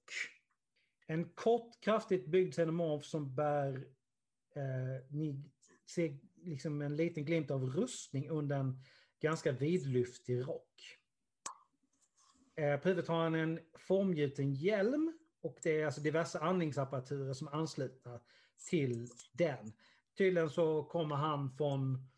[1.06, 3.88] en kort, kraftigt byggd xenomorph som bär,
[4.54, 5.44] eh, ni
[5.86, 6.18] ser
[6.48, 8.82] liksom en liten glimt av rustning under en
[9.20, 10.98] ganska vidlyftig rock.
[12.56, 17.48] Eh, på huvudet har han en formgjuten hjälm och det är alltså diverse andningsapparaturer som
[17.48, 18.20] ansluter anslutna
[18.68, 19.72] till den.
[20.18, 22.08] Tydligen så kommer han från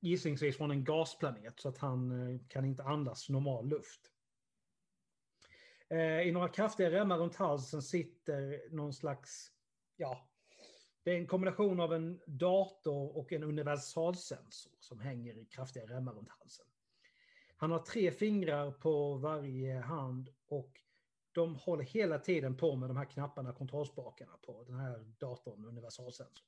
[0.00, 4.00] gissningsvis från en gasplanet så att han eh, kan inte andas normal luft.
[5.88, 9.52] Eh, I några kraftiga remmar runt halsen sitter någon slags,
[9.96, 10.28] ja,
[11.02, 16.12] det är en kombination av en dator och en universalsensor som hänger i kraftiga remmar
[16.12, 16.66] runt halsen.
[17.56, 20.80] Han har tre fingrar på varje hand och
[21.32, 26.46] de håller hela tiden på med de här knapparna, kontrollspakarna på den här datorn, universalsensorn.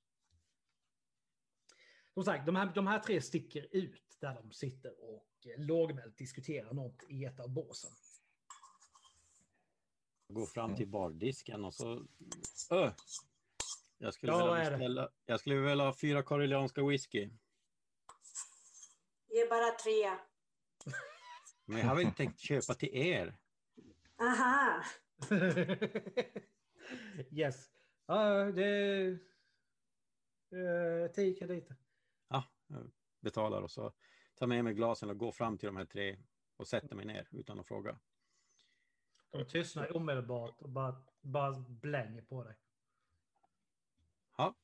[2.15, 6.73] Som sagt, de här, de här tre sticker ut där de sitter och lågmält diskuterar
[6.73, 7.91] något i ett av båsen.
[10.29, 12.07] Gå fram till bardisken och så...
[12.71, 12.93] Öh!
[14.05, 17.31] Jag skulle, ja, vilja beställa, jag skulle vilja ha fyra korrelianska whisky.
[19.29, 20.19] Ge bara tre.
[21.65, 23.37] Men jag har väl inte tänkt köpa till er.
[24.21, 24.85] Aha!
[27.31, 27.71] yes.
[28.07, 29.07] Ja, det...
[30.53, 31.77] Uh, tio krediter.
[32.29, 32.91] Ja, jag
[33.21, 33.93] betalar och så
[34.35, 36.19] tar med mig glasen och går fram till de här tre
[36.57, 37.99] och sätter mig ner utan att fråga.
[39.31, 42.57] De tystnar omedelbart och bara, bara blänger på dig.
[44.37, 44.55] Ja,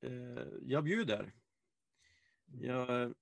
[0.00, 1.32] eh, jag bjuder.
[2.46, 3.14] Jag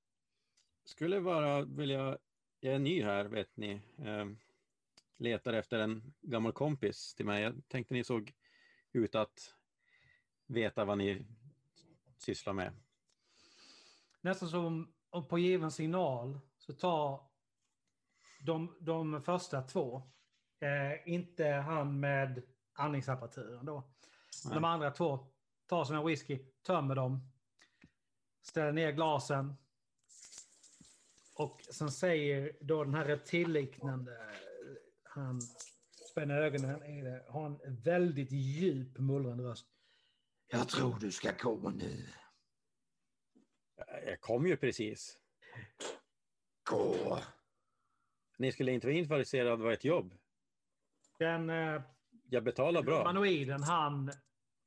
[0.84, 2.18] skulle bara vilja
[2.64, 3.72] jag är ny här, vet ni.
[3.98, 4.26] Eh,
[5.16, 7.42] letar efter en gammal kompis till mig.
[7.42, 8.32] Jag tänkte ni såg
[8.92, 9.54] ut att
[10.46, 11.26] veta vad ni
[12.18, 12.72] sysslar med.
[14.20, 14.94] Nästan som
[15.28, 17.30] på given signal så tar
[18.40, 20.02] de, de första två,
[20.60, 23.92] eh, inte han med andningsapparaturen då.
[24.44, 24.54] Nej.
[24.54, 25.31] De andra två
[25.72, 27.30] tar sina whisky, tömmer dem,
[28.42, 29.54] ställer ner glasen,
[31.34, 34.36] och sen säger då den här reptilliknande,
[35.02, 35.40] han
[36.10, 39.66] spänner ögonen i det, har en väldigt djup mullrande röst.
[40.46, 42.08] Jag tror du ska gå nu.
[44.06, 45.18] Jag kom ju precis.
[46.70, 47.18] Gå.
[48.38, 50.14] Ni skulle inte vara intresserade av ett jobb?
[51.18, 51.50] Den...
[51.50, 51.82] Eh,
[52.30, 52.98] jag betalar bra.
[52.98, 54.12] Humanoiden, han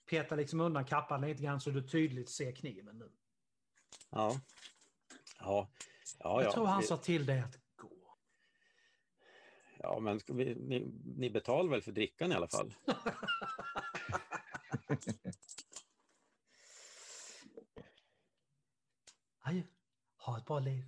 [0.06, 3.12] petar liksom undan kappan lite grann så du tydligt ser kniven nu.
[4.10, 4.40] Ja.
[5.40, 5.70] Ja,
[6.20, 6.52] Ja, jag ja.
[6.54, 8.18] tror han sa till dig att gå.
[9.78, 10.88] Ja, men vi, ni,
[11.18, 12.74] ni betalar väl för drickan i alla fall?
[19.40, 19.64] Adjö.
[20.18, 20.84] Ha ett bra liv.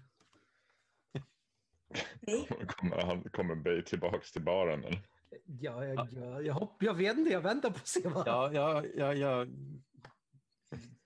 [2.68, 4.84] kommer, han, kommer Bay tillbaks till baren?
[4.84, 5.02] Eller?
[5.46, 8.28] Ja, jag, jag, jag, hopp, jag vet inte, jag väntar på att se vad...
[8.28, 9.50] Ja, ja, ja, jag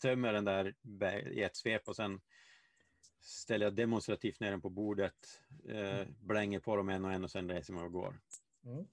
[0.02, 0.76] tömmer den där
[1.28, 2.22] i ett svep och sen
[3.22, 7.32] ställer jag demonstrativt ner den på bordet, eh, blänger på dem en och en och
[7.32, 8.20] sen reser mig och går.
[8.66, 8.86] Mm.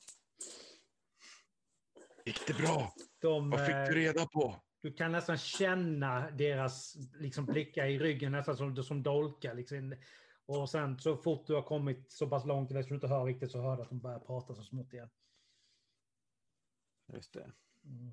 [2.24, 2.92] Gick det bra?
[3.20, 4.56] De, Vad fick du eh, reda på?
[4.82, 9.54] Du kan nästan känna deras liksom, blickar i ryggen, nästan som, som dolkar.
[9.54, 9.94] Liksom.
[10.48, 13.50] Och sen så fort du har kommit så pass långt så du inte hör riktigt
[13.50, 15.10] så hör du att de börjar prata så smått igen.
[17.06, 17.52] Just det.
[17.84, 18.12] Mm.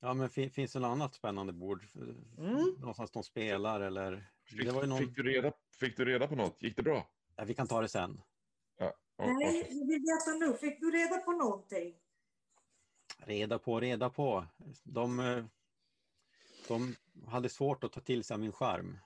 [0.00, 1.86] Ja, men fin finns det något annat spännande bord?
[2.38, 2.74] Mm.
[2.78, 4.30] Någonstans de spelar eller?
[4.44, 4.98] Fick, det var någon...
[4.98, 6.62] fick, du reda, fick du reda på något?
[6.62, 7.10] Gick det bra?
[7.36, 8.20] Ja, vi kan ta det sen.
[8.78, 10.56] Ja, Nej, jag vill veta nu.
[10.56, 11.94] Fick du reda på någonting?
[13.18, 14.46] Reda på, reda på.
[14.82, 15.44] De, eh,
[16.68, 18.98] de hade svårt att ta till sig min skärm.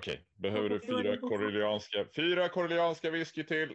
[0.00, 3.74] Okej, behöver du fyra korelianska, fyra korelianska whisky till?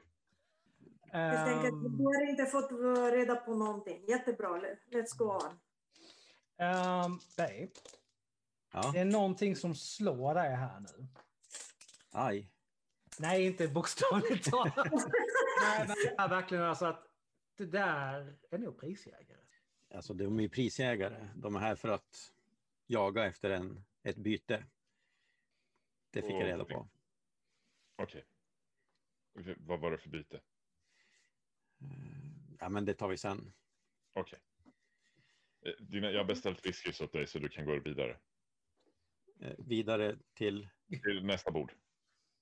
[1.12, 2.72] Helt enkelt, Ehm, du har inte fått
[3.14, 4.06] reda på någonting.
[4.08, 4.48] Jättebra,
[4.92, 5.60] let's go on.
[6.58, 7.68] ehm, babe,
[8.74, 11.08] Ja, det är någonting som slår dig här nu.
[12.12, 12.50] aj.
[13.20, 14.76] Nej, inte bokstavligt talat.
[15.62, 17.06] Nej, men det är verkligen alltså att
[17.58, 19.40] det där är nog prisjägare.
[19.96, 21.28] Alltså de är ju prisjägare.
[21.36, 22.32] De är här för att
[22.88, 24.64] jaga efter en, ett byte.
[26.16, 26.88] Det fick jag reda på.
[27.96, 28.24] Okej.
[29.40, 30.36] Okej, Vad var det för byte?
[31.82, 31.90] Eh,
[32.60, 33.54] Ja, men det tar vi sen.
[34.14, 34.40] Okej.
[35.66, 38.18] Eh, Dina, jag har beställt whisky åt dig så du kan gå vidare.
[39.42, 40.70] Eh, Vidare till...
[41.04, 41.72] Till nästa bord.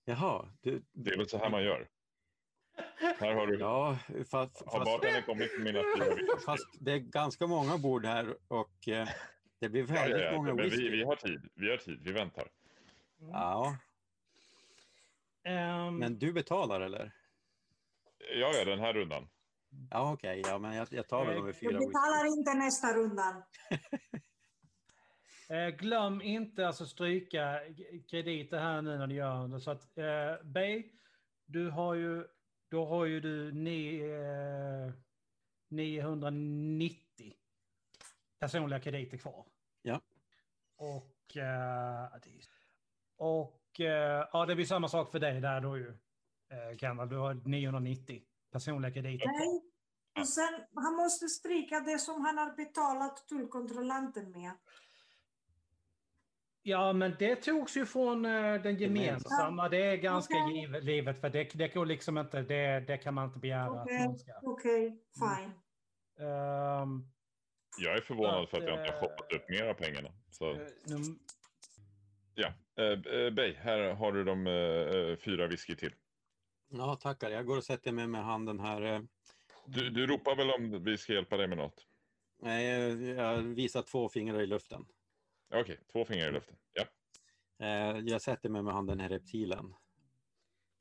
[0.05, 0.83] Jaha, du...
[0.91, 1.89] Det är väl så här man gör.
[3.19, 3.59] Här har du...
[3.59, 8.37] Ja, fast, Har fast, kommit med mina fyra fast det är ganska många bord här
[8.47, 9.07] och eh,
[9.59, 10.31] det blir Ja, väldigt ja, ja.
[10.37, 10.83] många Men whisky.
[10.83, 11.49] vi, vi har tid.
[11.55, 11.99] Vi har tid.
[12.03, 12.49] Vi väntar.
[13.31, 13.77] Ja,
[15.45, 17.11] Ehm, men du betalar eller?
[18.35, 19.29] Ja, ja, den här rundan.
[19.89, 21.85] Ja, okej, ja, men jag, jag tar väl de med Du fyra whisky.
[21.87, 23.43] betalar inte nästa rundan.
[25.49, 27.59] Eh, glöm inte alltså stryka
[28.09, 29.59] krediter här nu när du gör det.
[29.61, 30.91] Så att eh, Bay,
[31.45, 32.27] du har ju,
[32.69, 34.93] då har ju du ni, eh,
[35.69, 37.33] 990
[38.39, 39.45] personliga krediter kvar.
[39.81, 40.01] Ja.
[40.75, 42.29] Och, eh, det-
[43.23, 45.89] och eh, ja, det blir samma sak för dig där då ju.
[46.51, 48.21] Eh, Kendall, du har 990
[48.51, 49.27] personliga krediter.
[49.27, 49.61] Nej.
[50.19, 54.51] Och sen, han måste stryka det som han har betalat tullkontrollanten med.
[56.65, 59.69] Ja, men det togs ju från eh, den gemensamma.
[59.69, 60.59] Det är ganska Okej.
[60.59, 63.97] givet, livet, för det, det går liksom inte, det, det kan man inte begära Okej.
[63.97, 64.31] att man ska.
[64.41, 65.51] Okej, fine.
[66.27, 67.05] Ehm,
[67.81, 70.09] Jag är förvånad för att jag inte har Eh, shoppat upp mera pengarna.
[70.31, 71.17] Så, eh, nu-
[72.35, 72.53] ja.
[72.77, 75.93] Eh, eh, Bey, här har du de eh, fyra whisky till.
[76.69, 77.29] Ja, tackar.
[77.29, 78.81] Jag går och sätter mig med handen här.
[78.81, 79.01] eh.
[79.65, 81.87] Du, du ropar väl om vi ska hjälpa dig med något?
[82.41, 82.65] Nej,
[83.09, 84.85] jag visar två fingrar i luften.
[85.53, 86.55] Okej, två fingrar i luften.
[86.73, 86.83] Ja.
[87.65, 89.73] Eh, Jag sätter mig med handen i reptilen.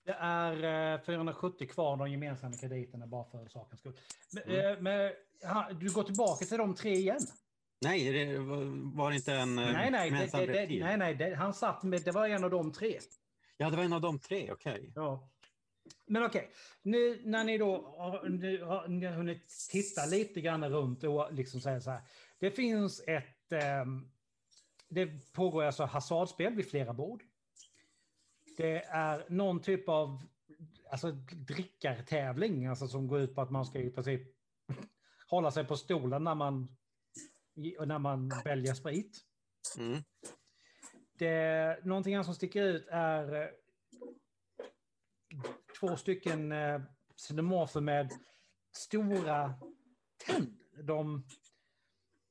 [0.04, 3.98] det är eh, 470 kvar de gemensamma krediterna bara för sakens skull.
[4.32, 4.66] Men, Mm.
[4.72, 5.12] eh, men,
[5.54, 7.20] ha, du går tillbaka till de tre igen?
[7.82, 10.80] Nej, det var det inte en eh, nej, nej, gemensam det, det, reptil?
[10.80, 12.98] nej, nej det, han satt med, det var en av de tre.
[13.56, 14.92] Ja, det var en av de tre, okej.
[14.94, 15.28] Ja.
[16.06, 16.50] Men okej,
[16.82, 21.32] nu när ni då har, nu har ni har hunnit titta lite grann runt och
[21.32, 22.00] liksom säga så här.
[22.38, 23.52] Det finns ett...
[23.52, 24.08] ehm,
[24.88, 27.22] det pågår alltså hasardspel vid flera bord.
[28.56, 30.22] Det är någon typ av
[30.90, 34.22] alltså, drickartävling alltså, som går ut på att man ska i princip
[35.26, 36.76] hålla sig på stolen när man,
[37.86, 39.20] när man väljer sprit.
[39.78, 40.02] Mm.
[41.18, 43.48] Det, någonting annat som sticker ut är eh,
[45.80, 46.80] två stycken eh,
[47.16, 48.12] xenomorfer med
[48.76, 49.54] stora
[50.26, 50.82] tänder.
[50.82, 51.26] De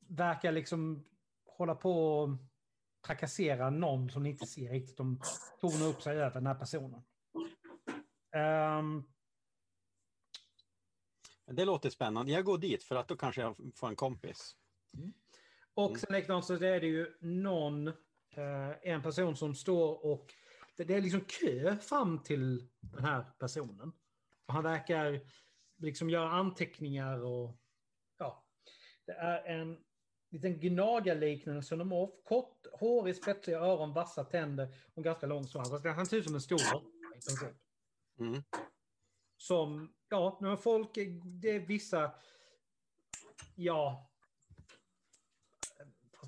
[0.08, 1.06] verkar liksom
[1.46, 2.30] hålla på och
[3.06, 4.98] trakassera någon som ni inte ser riktigt.
[4.98, 5.22] De
[5.60, 7.04] tornar upp sig över den här personen.
[8.36, 9.04] Ehm,
[11.46, 12.32] Det låter spännande.
[12.32, 14.56] Jag går dit för att då kanske jag får en kompis.
[15.74, 16.00] Och Mm.
[16.00, 20.34] sen likadant så är det ju någon, eh, en person som står och
[20.78, 23.92] det, är liksom kö fram till den här personen.
[24.46, 25.22] Och han verkar
[25.78, 27.58] liksom göra anteckningar och
[28.18, 28.46] ja.
[29.06, 29.84] Det är en
[30.30, 32.10] liten gnagarliknande xenomorf.
[32.24, 35.72] Kort, hårig, spetsiga öron, vassa tänder och ganska lång svans.
[35.72, 36.58] Alltså, han ser ut som en stor.
[38.20, 38.44] Mm.
[39.38, 40.90] Som, ja, men folk,
[41.42, 42.12] det är vissa,
[43.56, 44.11] ja,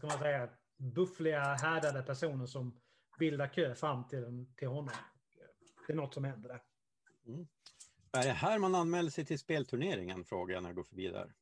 [0.03, 2.81] ska man säga, buffliga, härdade personer som
[3.19, 4.93] bildar kö fram till, till honom.
[5.87, 6.61] Det är något som händer där.
[8.11, 10.25] Är det här man anmäler sig till spelturneringen?
[10.25, 11.33] Frågar jag när jag går förbi där.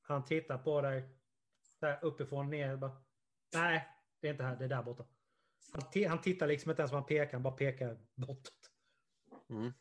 [0.00, 1.08] Han tittar på dig
[1.80, 2.76] där uppifrån ner.
[2.76, 3.02] Bara,
[3.54, 3.88] Nej,
[4.20, 5.04] det är inte här, det är där borta.
[5.72, 8.70] Han, han tittar liksom inte ens vad han pekar, han bara pekar bortåt.
[9.48, 9.72] Mm.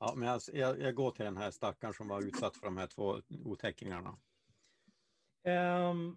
[0.00, 2.76] Ja, men jag, jag, jag går till den här stackaren som var utsatt för de
[2.76, 4.18] här två otäckingarna.
[5.42, 6.16] Ehm,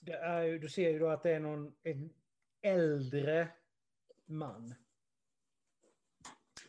[0.00, 2.10] det är, ju- du ser ju då att det är någon en
[2.62, 3.48] äldre
[4.26, 4.74] man.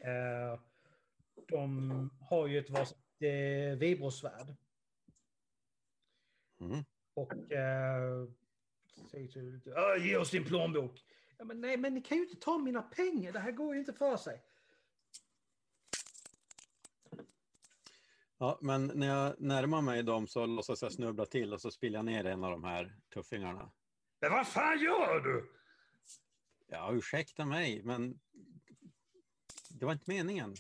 [0.02, 0.60] Eh,
[1.48, 4.56] de har ju ett varsitt eh, vibrosvärd.
[6.60, 6.84] Mm.
[7.14, 8.28] Och eh,
[9.12, 11.06] säger till "Ah, ge oss din plånbok.
[11.38, 13.32] Ja, men nej, men ni kan ju inte ta mina pengar.
[13.32, 14.42] Det här går ju inte för sig.
[18.42, 21.98] Ja, men när jag närmar mig dem så låtsas jag snubbla till och så spiller
[21.98, 23.72] jag ner en av de här tuffingarna.
[24.22, 25.52] Men vad fan gör du?
[26.68, 28.20] Ja, ursäkta mig, men
[29.70, 30.56] det var inte meningen.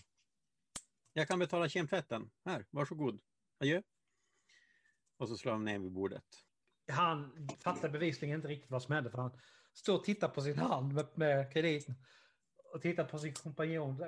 [1.13, 2.31] Jag kan betala kemtvätten.
[2.45, 3.21] Här, varsågod.
[3.59, 3.81] Adjö.
[5.17, 6.25] Och så slår han ner vid bordet.
[6.91, 9.39] Han fattar bevisligen inte riktigt vad som hände för han
[9.73, 11.95] står och tittar på sin hand med, med krediten
[12.73, 14.05] och tittar på sin kompanjon.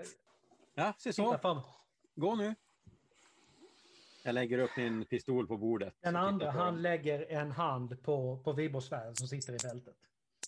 [0.74, 1.63] Ja, se så.
[2.15, 2.55] Gå nu.
[4.24, 5.93] Jag lägger upp min pistol på bordet.
[6.01, 9.95] Den andra han lägger en hand på, på Viborgsvärden som sitter i fältet.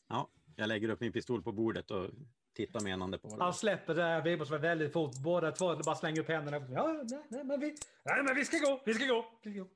[0.07, 2.09] Ja, jag lägger upp min pistol på bordet och
[2.53, 3.53] tittar menande på Han den.
[3.53, 5.15] släpper det här väldigt fort.
[5.23, 6.57] Båda två bara slänger upp händerna.
[6.69, 8.81] Ja, nej, nej, men vi, nej, men vi ska gå.
[8.85, 9.25] Vi ska gå.
[9.43, 9.67] Vi ska gå.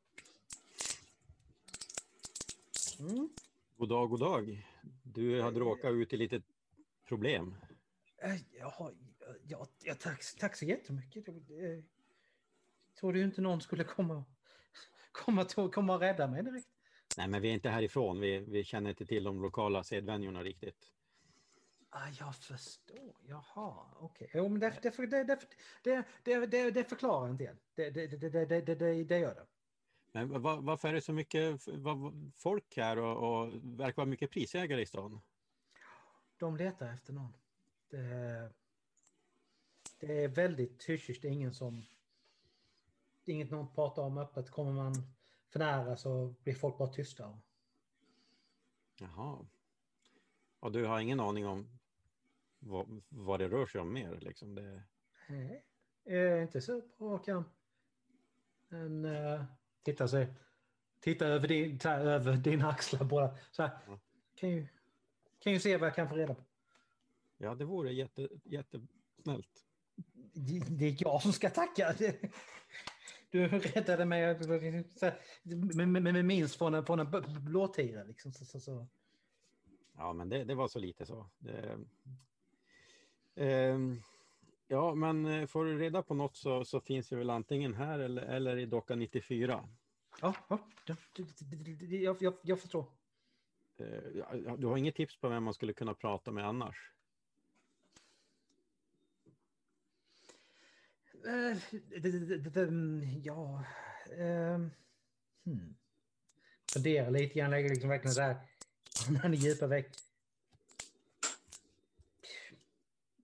[3.09, 3.29] Mm.
[3.77, 4.67] God dag, god dag.
[5.03, 6.41] Du hade råkat ut i lite
[7.07, 7.55] problem.
[8.17, 8.91] Eh, Ja,
[9.47, 11.25] ja, ja tack, tack så jättemycket.
[12.99, 14.23] Trodde ju inte någon skulle komma,
[15.11, 16.67] komma, komma och rädda mig direkt.
[17.17, 18.19] Nej, men vi är inte härifrån.
[18.19, 20.91] Vi, vi känner inte till de lokala sedvänjorna riktigt.
[21.89, 23.15] Ah, jag förstår.
[23.27, 24.29] Jaha, okej.
[24.33, 27.55] Jo, men det, det, det, det, det, det, förklarar en del.
[27.75, 29.45] Det, det, det, det, det, det, det gör det.
[30.11, 31.61] Men va- varför är det så mycket
[32.35, 35.21] folk här och, och verkar vara mycket prisägare i stan?
[36.37, 37.33] De letar efter någon.
[37.89, 38.51] Det,
[39.99, 41.21] det är väldigt tyst.
[41.21, 41.85] Det är ingen som...
[43.27, 44.49] Det är inget någon pratar om öppet.
[44.49, 44.93] Kommer man
[45.49, 47.39] för nära så blir folk bara tysta.
[48.99, 49.45] Jaha.
[50.59, 51.79] Och du har ingen aning om
[52.59, 54.19] vad, vad det rör sig om mer?
[54.21, 54.83] Liksom det...
[55.29, 55.65] Nej,
[56.05, 57.43] eh, inte så på rak arm.
[58.67, 59.43] Men eh,
[59.83, 60.33] titta sig.
[60.99, 63.37] Titta över din, här, över dina axlar bara.
[63.51, 63.79] Så här.
[63.87, 63.99] Ja.
[64.35, 64.67] Kan ju,
[65.39, 66.43] kan ju se vad jag kan få reda på.
[67.37, 69.65] Ja, det vore jätte, jättesnällt.
[70.33, 71.95] Det, det är jag som ska tacka.
[73.29, 78.03] Du räddade mig här, med, med, med minst från en, från en blåtira.
[78.03, 78.33] Liksom.
[78.33, 78.87] Så, så, så.
[79.97, 81.29] Ja, men det, det var så lite så.
[81.37, 81.79] Det,
[83.37, 84.01] Ehm,
[84.67, 87.99] ja, men eh, får du reda på något så, så finns det väl antingen här
[87.99, 89.69] eller, eller i docka 94.
[90.21, 90.59] Ja, ja
[91.89, 92.85] jag, jag, jag förstår.
[93.77, 96.91] Eh, du har inget tips på vem man skulle kunna prata med annars?
[101.13, 101.16] Eh, det, det, det, det, mm,
[103.23, 103.63] ja...
[104.17, 104.71] ehm,
[105.45, 105.75] hmm.
[106.73, 108.37] Fundera lite grann, lägger liksom verkligen så här...
[109.21, 109.87] Den djupa väck.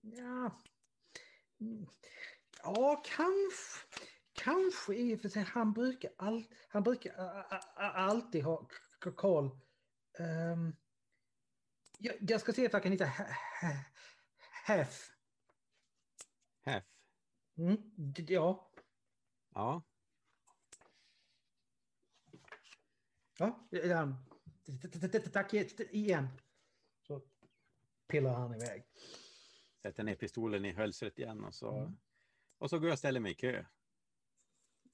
[0.02, 0.60] Ja...
[2.62, 3.98] Ja, kanske...
[4.32, 5.42] Kanske i och för sig.
[5.42, 8.68] Han brukar, all, han brukar a, a, a, alltid ha
[9.16, 9.50] koll.
[10.18, 10.76] Um,
[11.98, 13.04] jag, jag ska se om jag kan hitta
[14.66, 15.12] Hef.
[16.64, 16.93] Hef?
[17.56, 17.76] Mm,
[18.28, 18.70] ja.
[19.54, 19.82] Ja,
[23.38, 23.66] Ja,
[25.32, 26.28] Tack igen.
[27.06, 27.22] Så
[28.06, 28.84] pillar han iväg.
[29.82, 31.96] sätter ner pistolen i hölstret igen och så, Mm.
[32.58, 33.64] och så går jag och ställer mig i kö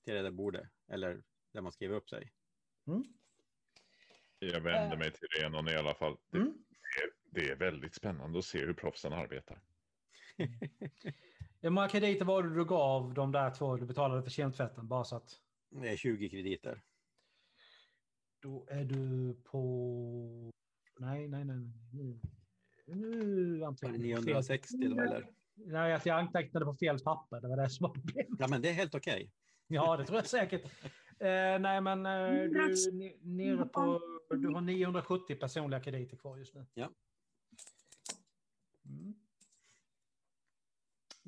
[0.05, 2.33] till det där bordet, eller där man skriver upp sig.
[2.87, 3.05] Mm.
[4.39, 6.17] Jag vänder mig till Renon i alla fall.
[6.31, 6.65] Det, Mm.
[7.25, 9.61] det är väldigt spännande att se hur proffsen arbetar.
[11.63, 14.89] Hur många krediter var det du gav de där två du betalade för kemtvätten?
[14.89, 15.41] Bara så att
[15.83, 16.83] är 20 krediter.
[18.41, 20.53] då är du på...
[20.99, 21.57] Nej, nej, nej.
[21.93, 22.21] nej.
[22.87, 24.97] Nu, antecknade jag 960 fel.
[24.97, 25.27] då eller?
[25.55, 27.41] Nej, att jag antecknade på fel papper.
[27.41, 28.39] Det var det som var problemet.
[28.39, 29.31] Ja, men det är helt okej.
[29.67, 30.65] Ja, det tror jag säkert.
[31.19, 34.01] Eh, nej, men eh, du nere på...
[34.31, 36.67] Du har 970 personliga krediter kvar just nu.
[36.75, 36.91] Ja.
[38.85, 39.15] Mm.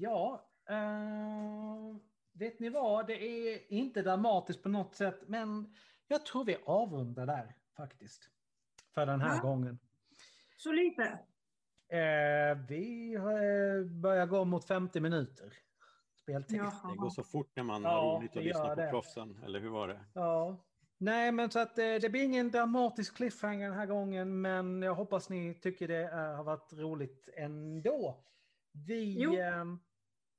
[0.02, 1.96] Ja, eh,
[2.32, 3.06] vet ni vad?
[3.06, 5.74] Det är inte dramatiskt på något sätt, men
[6.08, 8.28] jag tror vi avrundar där faktiskt.
[8.94, 9.42] För den här Ja.
[9.42, 9.78] gången.
[10.56, 11.02] Så lite.
[11.88, 15.52] Eh, vi eh, börjar gå mot 50 minuter
[16.22, 16.58] speltid.
[16.58, 17.10] Det går Jaha.
[17.10, 18.90] så fort när man Ja, har roligt och lyssnar på det.
[18.90, 20.00] proffsen, eller hur var det?
[20.14, 20.64] Ja.
[20.98, 24.94] Nej, men så att eh, det blir ingen dramatisk cliffhanger den här gången, men jag
[24.94, 28.24] hoppas ni tycker det är, har varit roligt ändå.
[28.72, 29.22] Vi...
[29.22, 29.32] Jo.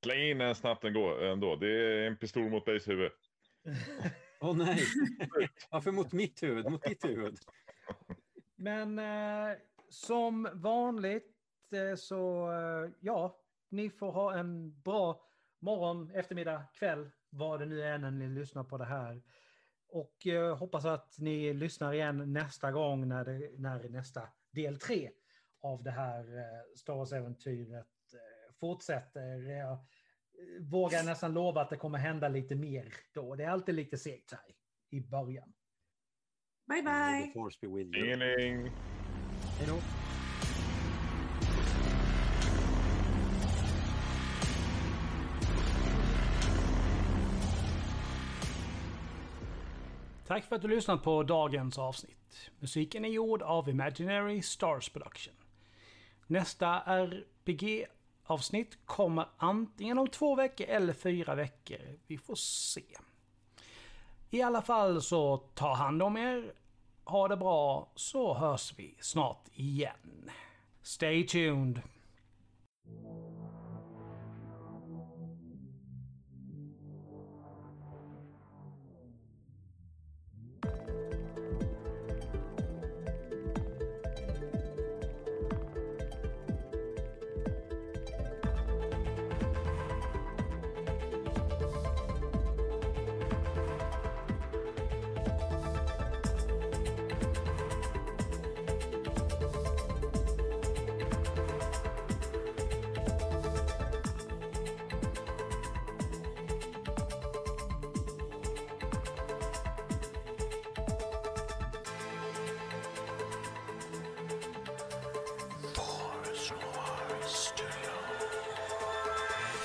[0.03, 1.55] Släng in en snabbt ändå.
[1.55, 3.11] Det är en pistol mot Base huvud.
[4.41, 4.79] Åh nej!
[5.71, 6.71] Varför mot mitt huvud?
[6.71, 7.37] Mot ditt huvud?
[8.55, 9.57] men eh,
[9.89, 11.33] som vanligt
[11.71, 13.37] eh, så, eh, ja,
[13.69, 15.21] ni får ha en bra
[15.59, 19.21] morgon, eftermiddag, kväll, vad det nu är när ni lyssnar på det här.
[19.89, 25.09] Och eh, hoppas att ni lyssnar igen nästa gång när, det, när nästa del tre
[25.61, 27.87] av det här eh, Star Wars-äventyret
[28.63, 29.49] fortsätter.
[29.49, 29.77] Jag eh,
[30.59, 33.35] vågar nästan lova att det kommer hända lite mer då.
[33.35, 34.55] Det är alltid lite segt här
[34.89, 35.53] i början.
[36.67, 37.27] Bye bye.
[37.27, 38.05] the force be with you.
[38.05, 38.71] Ingeling.
[39.59, 39.79] Hej då.
[50.27, 52.51] Tack för att du lyssnat på dagens avsnitt.
[52.59, 55.33] Musiken är gjord av Imaginary Stars Production.
[56.27, 56.81] Nästa
[58.25, 61.99] Avsnitt kommer antingen om två veckor eller fyra veckor.
[62.07, 62.83] Vi får se.
[64.29, 66.53] I alla fall så ta hand om er,
[67.03, 70.31] ha det bra, så hörs vi snart igen.
[70.81, 71.81] Stay tuned!